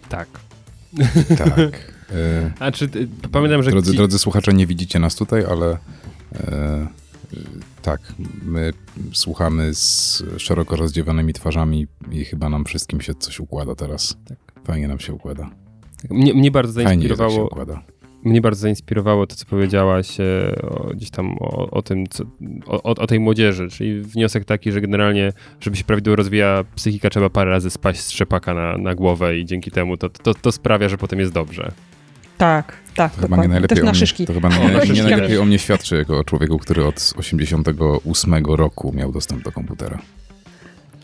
[0.09, 0.29] Tak.
[1.39, 1.93] Tak.
[2.11, 2.89] E, A czy
[3.33, 3.71] pamiętam, że.
[3.71, 3.97] Drodzy, ci...
[3.97, 5.79] drodzy słuchacze, nie widzicie nas tutaj, ale
[6.35, 6.87] e,
[7.83, 8.01] tak,
[8.43, 8.73] my
[9.13, 14.17] słuchamy z szeroko rozdziawionymi twarzami i chyba nam wszystkim się coś układa teraz.
[14.25, 14.39] Tak.
[14.65, 15.51] Fajnie nam się układa.
[16.11, 17.31] Mnie, mnie bardzo zainspirowało.
[17.31, 17.98] Fajnie, się układa
[18.29, 22.25] mnie bardzo zainspirowało to, co powiedziałaś e, o, gdzieś tam o, o tym, co,
[22.67, 27.31] o, o, tej młodzieży, czyli wniosek taki, że generalnie, żeby się prawidłowo rozwijała psychika, trzeba
[27.31, 30.89] parę razy spaść z trzepaka na, na głowę i dzięki temu to, to, to sprawia,
[30.89, 31.73] że potem jest dobrze.
[32.39, 33.15] Tak, tak.
[33.15, 36.19] To chyba nie najlepiej, o mnie, to chyba nie, nie najlepiej o mnie świadczy jako
[36.19, 39.99] o człowieku, który od 88 roku miał dostęp do komputera.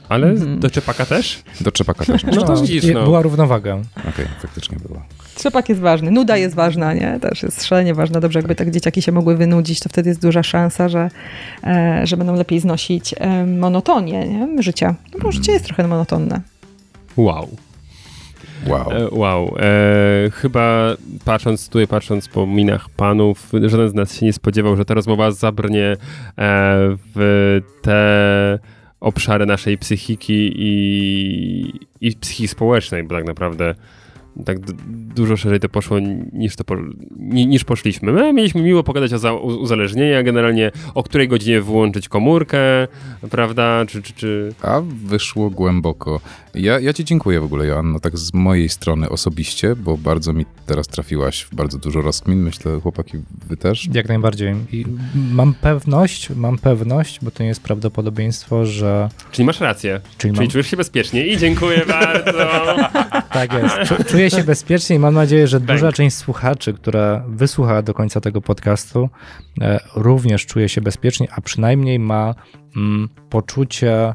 [0.08, 0.60] Ale mm.
[0.60, 1.42] do czepaka też?
[1.60, 2.24] Do czepaka też.
[2.24, 3.04] No, to widzisz, no.
[3.04, 3.74] Była równowaga.
[3.74, 5.02] Okej, okay, faktycznie była.
[5.34, 7.18] Trzepak jest ważny, nuda jest ważna, nie?
[7.20, 8.20] Też jest szalenie ważna.
[8.20, 11.10] Dobrze, jakby tak dzieciaki się mogły wynudzić, to wtedy jest duża szansa, że,
[11.64, 14.62] e, że będą lepiej znosić e, monotonię nie?
[14.62, 14.94] życia.
[15.12, 16.40] No bo życie jest trochę monotonne.
[17.16, 17.48] Wow.
[18.66, 18.92] Wow.
[18.92, 19.54] E, wow.
[19.58, 24.84] E, chyba patrząc tutaj, patrząc po minach panów, żaden z nas się nie spodziewał, że
[24.84, 25.96] ta rozmowa zabrnie e,
[27.14, 28.58] w te
[29.04, 33.74] obszary naszej psychiki i, i psychiki społecznej, bo tak naprawdę
[34.44, 34.58] tak
[35.14, 35.98] dużo szerzej to poszło
[36.32, 36.76] niż, to po,
[37.20, 38.12] niż poszliśmy.
[38.12, 42.58] My mieliśmy miło pogadać o za, uzależnienia, generalnie o której godzinie wyłączyć komórkę,
[43.30, 44.02] prawda, czy...
[44.02, 44.54] czy, czy...
[44.62, 46.20] A wyszło głęboko.
[46.54, 50.46] Ja, ja ci dziękuję w ogóle, Joanno, tak z mojej strony osobiście, bo bardzo mi
[50.66, 53.88] teraz trafiłaś w bardzo dużo rozkmin, myślę, chłopaki, wy też?
[53.92, 54.54] Jak najbardziej.
[54.72, 54.84] I
[55.14, 59.08] mam pewność, mam pewność, bo to nie jest prawdopodobieństwo, że...
[59.32, 60.50] Czyli masz rację, czyli, czyli mam...
[60.50, 62.46] czujesz się bezpiecznie i dziękuję bardzo.
[63.32, 67.94] tak jest, czuję się bezpiecznie i mam nadzieję, że duża część słuchaczy, która wysłuchała do
[67.94, 69.08] końca tego podcastu,
[69.60, 72.34] e, również czuje się bezpiecznie, a przynajmniej ma
[72.76, 74.14] mm, poczucie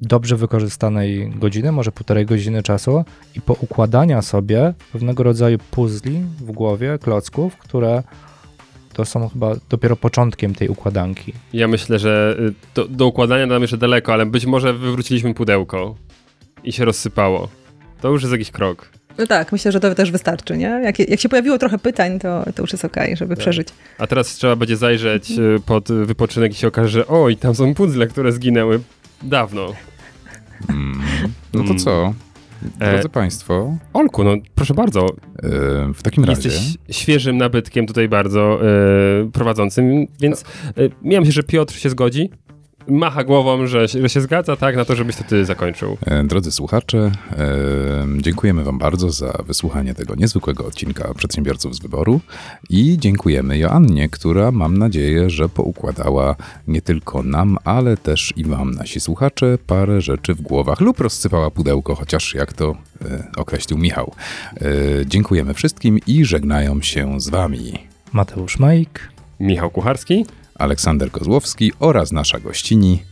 [0.00, 3.04] dobrze wykorzystanej godziny, może półtorej godziny czasu
[3.36, 8.02] i poukładania sobie pewnego rodzaju puzli w głowie, klocków, które
[8.92, 11.32] to są chyba dopiero początkiem tej układanki.
[11.52, 15.94] Ja myślę, że y, do, do układania nam jeszcze daleko, ale być może wywróciliśmy pudełko
[16.64, 17.48] i się rozsypało.
[18.00, 18.88] To już jest jakiś krok.
[19.18, 20.80] No tak, myślę, że to też wystarczy, nie?
[20.84, 23.42] Jak, jak się pojawiło trochę pytań, to, to już jest okej, okay, żeby tak.
[23.42, 23.68] przeżyć.
[23.98, 27.74] A teraz trzeba będzie zajrzeć y, pod wypoczynek i się okaże, że oj, tam są
[27.74, 28.80] puzzle, które zginęły
[29.22, 29.72] dawno.
[30.68, 31.00] Mm.
[31.54, 32.14] No to co?
[32.80, 33.76] E, Drodzy e, Państwo.
[33.92, 35.06] Olku, no proszę bardzo.
[35.06, 35.08] E,
[35.94, 36.48] w takim razie.
[36.48, 40.44] Jesteś świeżym nabytkiem tutaj bardzo e, prowadzącym, więc e,
[41.02, 42.30] miałem się, że Piotr się zgodzi
[42.90, 45.96] macha głową, że, że się zgadza, tak, na to, żebyś to ty zakończył.
[46.06, 52.20] E, drodzy słuchacze, e, dziękujemy wam bardzo za wysłuchanie tego niezwykłego odcinka Przedsiębiorców z Wyboru
[52.70, 56.36] i dziękujemy Joannie, która mam nadzieję, że poukładała
[56.66, 61.50] nie tylko nam, ale też i wam, nasi słuchacze, parę rzeczy w głowach lub rozsypała
[61.50, 62.74] pudełko, chociaż jak to
[63.04, 64.12] e, określił Michał.
[65.06, 67.78] Dziękujemy wszystkim i żegnają się z wami
[68.12, 69.08] Mateusz Majk,
[69.40, 70.24] Michał Kucharski
[70.60, 73.02] Aleksander Kozłowski oraz nasza gościni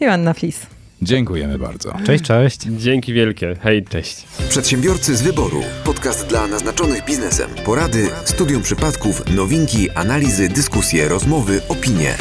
[0.00, 0.66] Joanna Flis.
[1.02, 1.92] Dziękujemy bardzo.
[2.06, 2.60] Cześć, cześć.
[2.62, 3.56] Dzięki wielkie.
[3.62, 4.24] Hej, cześć.
[4.48, 5.62] Przedsiębiorcy z wyboru.
[5.84, 7.50] Podcast dla naznaczonych biznesem.
[7.64, 12.14] Porady, studium przypadków, nowinki, analizy, dyskusje, rozmowy, opinie.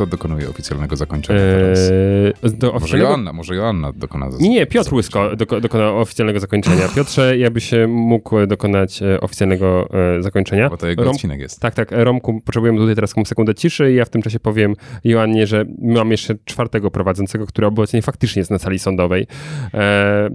[0.00, 2.80] Kto dokonuje oficjalnego zakończenia eee, do oficjalnego...
[2.80, 6.88] Może Joanna, może Joanna dokona Nie, nie, Piotr Łysko doko, dokona oficjalnego zakończenia.
[6.96, 9.88] Piotrze, jakbyś mógł dokonać e, oficjalnego
[10.18, 10.68] e, zakończenia.
[10.68, 11.14] Bo to jego Rom...
[11.14, 11.60] odcinek jest.
[11.60, 11.88] Tak, tak.
[11.92, 14.74] Romku, potrzebujemy tutaj teraz sekundę ciszy i ja w tym czasie powiem
[15.04, 19.26] Joannie, że mam jeszcze czwartego prowadzącego, który obecnie faktycznie jest na sali sądowej.
[19.74, 20.30] E,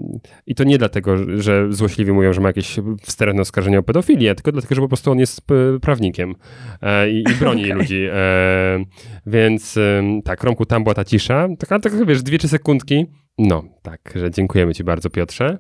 [0.48, 4.52] I to nie dlatego, że złośliwi mówią, że ma jakieś wstępne oskarżenie o pedofilię, tylko
[4.52, 5.42] dlatego, że po prostu on jest
[5.82, 6.36] prawnikiem
[7.10, 7.78] i, i broni okay.
[7.78, 8.08] ludzi.
[9.26, 9.80] Więc więc
[10.24, 11.48] tak, Romku, tam była ta cisza.
[11.60, 13.06] Taka, tak, wiesz, dwie, trzy sekundki.
[13.38, 15.58] No, tak, że dziękujemy ci bardzo, Piotrze.